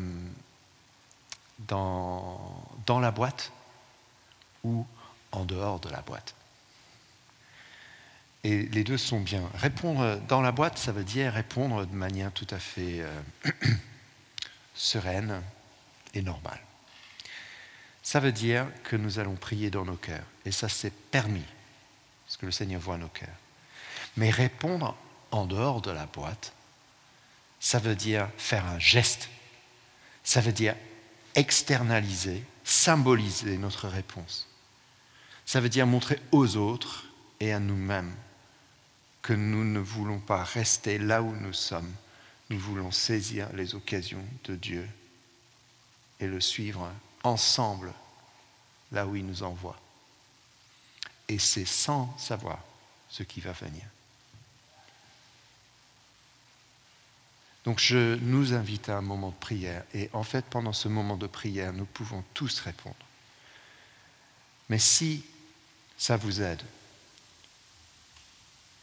dans, 1.58 3.00
la 3.00 3.10
boîte 3.10 3.52
ou 4.64 4.86
en 5.32 5.44
dehors 5.44 5.80
de 5.80 5.88
la 5.88 6.00
boîte. 6.00 6.34
Et 8.44 8.62
les 8.62 8.84
deux 8.84 8.98
sont 8.98 9.20
bien. 9.20 9.42
Répondre 9.54 10.20
dans 10.28 10.40
la 10.40 10.52
boîte, 10.52 10.78
ça 10.78 10.92
veut 10.92 11.04
dire 11.04 11.32
répondre 11.32 11.84
de 11.84 11.94
manière 11.94 12.32
tout 12.32 12.46
à 12.50 12.58
fait 12.58 13.00
euh, 13.00 13.20
sereine 14.74 15.42
et 16.14 16.22
normale. 16.22 16.60
Ça 18.02 18.20
veut 18.20 18.32
dire 18.32 18.66
que 18.84 18.96
nous 18.96 19.18
allons 19.18 19.34
prier 19.34 19.70
dans 19.70 19.84
nos 19.84 19.96
cœurs. 19.96 20.24
Et 20.46 20.52
ça, 20.52 20.68
c'est 20.68 20.92
permis, 20.92 21.44
parce 22.24 22.38
que 22.38 22.46
le 22.46 22.52
Seigneur 22.52 22.80
voit 22.80 22.96
nos 22.96 23.08
cœurs. 23.08 23.28
Mais 24.16 24.30
répondre 24.30 24.96
en 25.30 25.44
dehors 25.44 25.82
de 25.82 25.90
la 25.90 26.06
boîte, 26.06 26.52
ça 27.60 27.78
veut 27.78 27.96
dire 27.96 28.28
faire 28.38 28.64
un 28.66 28.78
geste. 28.78 29.28
Ça 30.24 30.40
veut 30.40 30.52
dire 30.52 30.74
externaliser, 31.38 32.42
symboliser 32.64 33.58
notre 33.58 33.86
réponse. 33.86 34.48
Ça 35.46 35.60
veut 35.60 35.68
dire 35.68 35.86
montrer 35.86 36.20
aux 36.32 36.56
autres 36.56 37.04
et 37.38 37.52
à 37.52 37.60
nous-mêmes 37.60 38.12
que 39.22 39.32
nous 39.32 39.64
ne 39.64 39.78
voulons 39.78 40.18
pas 40.18 40.42
rester 40.42 40.98
là 40.98 41.22
où 41.22 41.32
nous 41.32 41.52
sommes. 41.52 41.94
Nous 42.50 42.58
voulons 42.58 42.90
saisir 42.90 43.48
les 43.54 43.76
occasions 43.76 44.24
de 44.44 44.56
Dieu 44.56 44.88
et 46.18 46.26
le 46.26 46.40
suivre 46.40 46.90
ensemble 47.22 47.92
là 48.90 49.06
où 49.06 49.14
il 49.14 49.24
nous 49.24 49.44
envoie. 49.44 49.78
Et 51.28 51.38
c'est 51.38 51.66
sans 51.66 52.16
savoir 52.18 52.58
ce 53.08 53.22
qui 53.22 53.40
va 53.40 53.52
venir. 53.52 53.84
Donc 57.68 57.80
je 57.80 58.14
nous 58.22 58.54
invite 58.54 58.88
à 58.88 58.96
un 58.96 59.02
moment 59.02 59.28
de 59.28 59.34
prière. 59.34 59.84
Et 59.92 60.08
en 60.14 60.22
fait, 60.22 60.42
pendant 60.46 60.72
ce 60.72 60.88
moment 60.88 61.18
de 61.18 61.26
prière, 61.26 61.74
nous 61.74 61.84
pouvons 61.84 62.24
tous 62.32 62.60
répondre. 62.60 62.96
Mais 64.70 64.78
si 64.78 65.22
ça 65.98 66.16
vous 66.16 66.40
aide, 66.40 66.62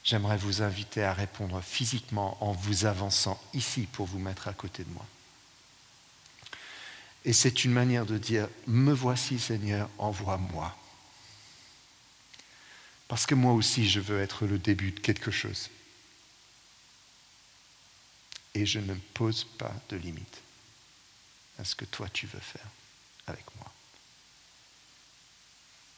j'aimerais 0.03 0.37
vous 0.37 0.61
inviter 0.61 1.03
à 1.03 1.13
répondre 1.13 1.59
physiquement 1.63 2.37
en 2.41 2.51
vous 2.51 2.85
avançant 2.85 3.41
ici 3.55 3.87
pour 3.91 4.05
vous 4.05 4.19
mettre 4.19 4.49
à 4.49 4.53
côté 4.53 4.83
de 4.83 4.93
moi. 4.93 5.07
Et 7.25 7.33
c'est 7.33 7.65
une 7.65 7.71
manière 7.71 8.05
de 8.05 8.19
dire, 8.19 8.47
me 8.67 8.93
voici 8.93 9.39
Seigneur, 9.39 9.89
envoie-moi. 9.97 10.77
Parce 13.07 13.25
que 13.25 13.33
moi 13.33 13.53
aussi, 13.53 13.89
je 13.89 13.99
veux 13.99 14.21
être 14.21 14.45
le 14.45 14.59
début 14.59 14.91
de 14.91 14.99
quelque 14.99 15.31
chose 15.31 15.71
et 18.55 18.65
je 18.65 18.79
ne 18.79 18.95
pose 19.13 19.43
pas 19.43 19.73
de 19.89 19.97
limite 19.97 20.41
à 21.59 21.65
ce 21.65 21.75
que 21.75 21.85
toi 21.85 22.07
tu 22.09 22.25
veux 22.25 22.39
faire 22.39 22.67
avec 23.27 23.43
moi. 23.57 23.71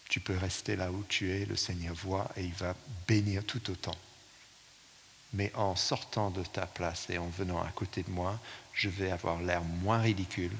Tu 0.09 0.19
peux 0.19 0.35
rester 0.35 0.75
là 0.75 0.91
où 0.91 1.03
tu 1.07 1.31
es, 1.31 1.45
le 1.45 1.55
Seigneur 1.55 1.93
voit 1.93 2.29
et 2.35 2.43
il 2.43 2.53
va 2.53 2.75
bénir 3.07 3.43
tout 3.45 3.69
autant. 3.69 3.95
Mais 5.33 5.51
en 5.55 5.75
sortant 5.75 6.31
de 6.31 6.43
ta 6.43 6.65
place 6.65 7.09
et 7.09 7.17
en 7.17 7.27
venant 7.27 7.61
à 7.61 7.69
côté 7.71 8.01
de 8.01 8.09
moi, 8.09 8.39
je 8.73 8.89
vais 8.89 9.11
avoir 9.11 9.39
l'air 9.41 9.61
moins 9.61 9.99
ridicule 9.99 10.55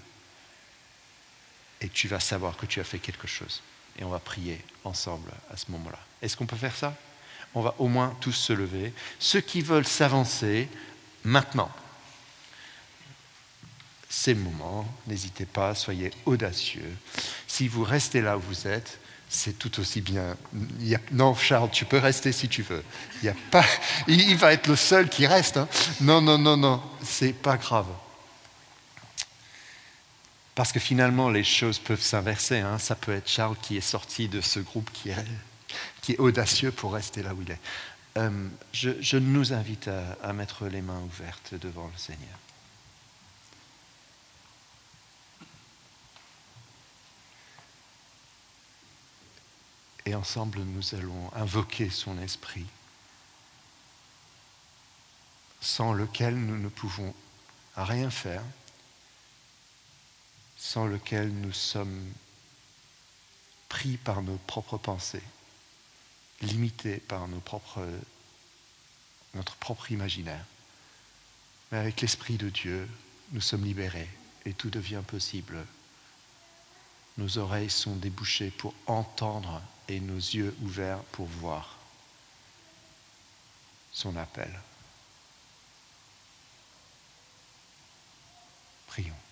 et 1.82 1.90
tu 1.90 2.08
vas 2.08 2.20
savoir 2.20 2.58
que 2.58 2.66
tu 2.66 2.80
as 2.80 2.84
fait 2.84 3.00
quelque 3.00 3.28
chose. 3.28 3.64
Et 3.98 4.04
on 4.04 4.10
va 4.10 4.20
prier 4.20 4.64
ensemble 4.84 5.32
à 5.50 5.58
ce 5.58 5.72
moment-là. 5.72 6.00
Est-ce 6.22 6.38
qu'on 6.38 6.46
peut 6.46 6.58
faire 6.58 6.76
ça? 6.76 6.96
On 7.56 7.62
va 7.62 7.74
au 7.80 7.88
moins 7.88 8.16
tous 8.22 8.34
se 8.34 8.54
lever. 8.54 8.94
Ceux 9.18 9.42
qui 9.42 9.62
veulent 9.62 9.88
s'avancer, 9.88 10.68
maintenant 11.24 11.72
ces 14.10 14.34
moments. 14.34 14.86
N'hésitez 15.08 15.46
pas, 15.46 15.76
soyez 15.76 16.12
audacieux. 16.26 16.96
Si 17.48 17.68
vous 17.68 17.84
restez 17.84 18.22
là 18.22 18.38
où 18.38 18.42
vous 18.42 18.68
êtes, 18.68 19.00
c'est 19.30 19.60
tout 19.60 19.80
aussi 19.80 20.02
bien. 20.02 20.38
non, 21.12 21.36
Charles, 21.36 21.70
tu 21.72 21.86
peux 21.86 21.98
rester 21.98 22.32
si 22.32 22.48
tu 22.48 22.62
veux. 22.62 22.84
Il, 24.08 24.38
va 24.38 24.54
être 24.54 24.68
le 24.68 24.76
seul 24.76 25.10
qui 25.10 25.28
reste. 25.28 25.58
Hein. 25.58 25.68
Non, 26.02 26.22
non, 26.22 26.38
non, 26.38 26.56
non, 26.56 26.82
c'est 27.04 27.34
pas 27.34 27.58
grave. 27.58 27.88
Parce 30.56 30.72
que 30.72 30.80
finalement, 30.80 31.30
les 31.30 31.44
choses 31.44 31.78
peuvent 31.78 32.02
s'inverser. 32.02 32.60
Hein. 32.60 32.80
Ça 32.80 32.96
peut 32.96 33.14
être 33.14 33.30
Charles 33.30 33.58
qui 33.62 33.78
est 33.78 33.82
sorti 33.82 34.30
de 34.30 34.42
ce 34.42 34.60
groupe 34.60 34.90
qui 34.94 35.10
est, 35.10 35.26
qui 36.02 36.14
est 36.14 36.20
audacieux 36.20 36.72
pour 36.72 36.94
rester 36.94 37.22
là 37.22 37.34
où 37.34 37.42
il 37.42 37.52
est. 37.52 37.60
Euh, 38.18 38.48
je, 38.72 39.18
nous 39.18 39.54
invite 39.54 39.90
à 40.24 40.34
mettre 40.34 40.66
les 40.66 40.82
mains 40.82 41.02
ouvertes 41.02 41.54
devant 41.62 41.86
le 41.86 41.98
Seigneur. 42.00 42.40
Et 50.08 50.16
ensemble, 50.16 50.60
nous 50.60 50.96
allons 50.96 51.34
invoquer 51.34 51.90
son 51.90 52.18
esprit, 52.20 52.66
sans 55.60 55.92
lequel 55.92 56.34
nous 56.34 56.58
ne 56.58 56.70
pouvons 56.70 57.14
rien 57.76 58.10
faire, 58.10 58.42
sans 60.56 60.86
lequel 60.86 61.30
nous 61.34 61.52
sommes 61.52 62.10
pris 63.68 63.98
par 63.98 64.22
nos 64.22 64.38
propres 64.48 64.78
pensées, 64.78 65.28
limités 66.40 67.00
par 67.00 67.28
nos 67.28 67.42
propres, 67.42 67.86
notre 69.34 69.58
propre 69.58 69.92
imaginaire. 69.92 70.46
Mais 71.70 71.80
avec 71.80 72.00
l'Esprit 72.00 72.38
de 72.38 72.48
Dieu, 72.50 72.88
nous 73.34 73.42
sommes 73.42 73.66
libérés 73.66 74.10
et 74.46 74.54
tout 74.54 74.70
devient 74.70 75.04
possible. 75.06 75.66
Nos 77.18 77.38
oreilles 77.40 77.70
sont 77.70 77.96
débouchées 77.96 78.52
pour 78.52 78.74
entendre 78.86 79.62
et 79.88 80.00
nos 80.00 80.18
yeux 80.18 80.56
ouverts 80.62 81.04
pour 81.12 81.26
voir 81.26 81.78
son 83.92 84.16
appel. 84.16 84.54
Prions. 88.88 89.27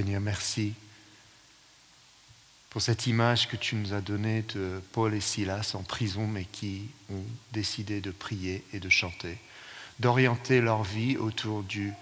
Seigneur, 0.00 0.22
merci 0.22 0.72
pour 2.70 2.80
cette 2.80 3.06
image 3.06 3.48
que 3.48 3.56
tu 3.56 3.76
nous 3.76 3.92
as 3.92 4.00
donnée 4.00 4.40
de 4.54 4.82
Paul 4.92 5.12
et 5.12 5.20
Silas 5.20 5.72
en 5.74 5.82
prison, 5.82 6.26
mais 6.26 6.46
qui 6.46 6.88
ont 7.10 7.22
décidé 7.52 8.00
de 8.00 8.10
prier 8.10 8.64
et 8.72 8.80
de 8.80 8.88
chanter, 8.88 9.36
d'orienter 9.98 10.62
leur 10.62 10.84
vie 10.84 11.18
autour 11.18 11.62
du, 11.62 11.92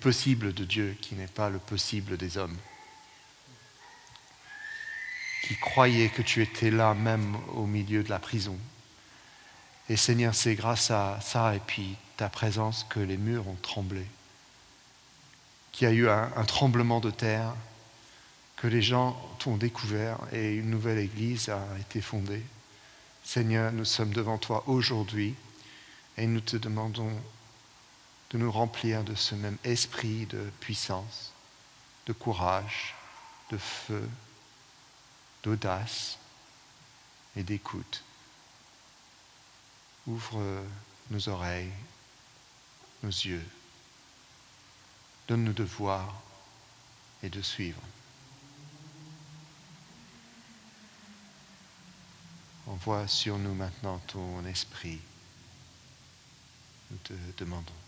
possible 0.00 0.54
de 0.54 0.64
Dieu, 0.64 0.96
qui 1.00 1.16
n'est 1.16 1.26
pas 1.26 1.50
le 1.50 1.58
possible 1.58 2.16
des 2.16 2.38
hommes, 2.38 2.56
qui 5.48 5.56
croyaient 5.56 6.08
que 6.08 6.22
tu 6.22 6.40
étais 6.40 6.70
là 6.70 6.94
même 6.94 7.34
au 7.54 7.66
milieu 7.66 8.04
de 8.04 8.10
la 8.10 8.20
prison. 8.20 8.56
Et 9.88 9.96
Seigneur, 9.96 10.36
c'est 10.36 10.54
grâce 10.54 10.92
à 10.92 11.18
ça 11.20 11.56
et 11.56 11.60
puis 11.66 11.96
ta 12.16 12.28
présence 12.28 12.86
que 12.88 13.00
les 13.00 13.16
murs 13.16 13.48
ont 13.48 13.58
tremblé, 13.60 14.06
qu'il 15.74 15.88
y 15.88 15.90
a 15.90 15.94
eu 15.94 16.08
un 16.08 16.44
tremblement 16.44 17.00
de 17.00 17.10
terre 17.10 17.52
que 18.56 18.68
les 18.68 18.80
gens 18.80 19.20
t'ont 19.40 19.56
découvert 19.56 20.18
et 20.32 20.54
une 20.54 20.70
nouvelle 20.70 20.98
Église 20.98 21.48
a 21.48 21.60
été 21.80 22.00
fondée. 22.00 22.42
Seigneur, 23.24 23.72
nous 23.72 23.84
sommes 23.84 24.12
devant 24.12 24.38
toi 24.38 24.62
aujourd'hui 24.68 25.34
et 26.16 26.28
nous 26.28 26.40
te 26.40 26.56
demandons 26.56 27.10
de 28.30 28.38
nous 28.38 28.52
remplir 28.52 29.02
de 29.02 29.16
ce 29.16 29.34
même 29.34 29.58
esprit 29.64 30.26
de 30.26 30.48
puissance, 30.60 31.32
de 32.06 32.12
courage, 32.12 32.94
de 33.50 33.58
feu, 33.58 34.08
d'audace 35.42 36.18
et 37.36 37.42
d'écoute. 37.42 38.04
Ouvre 40.06 40.40
nos 41.10 41.28
oreilles, 41.28 41.72
nos 43.02 43.10
yeux. 43.10 43.44
Donne-nous 45.28 45.52
de 45.52 45.64
voir 45.64 46.22
et 47.22 47.28
de 47.28 47.40
suivre. 47.40 47.80
Envoie 52.66 53.06
sur 53.08 53.38
nous 53.38 53.54
maintenant 53.54 53.98
ton 54.06 54.44
esprit. 54.46 55.00
Nous 56.90 56.98
te 56.98 57.14
demandons. 57.38 57.83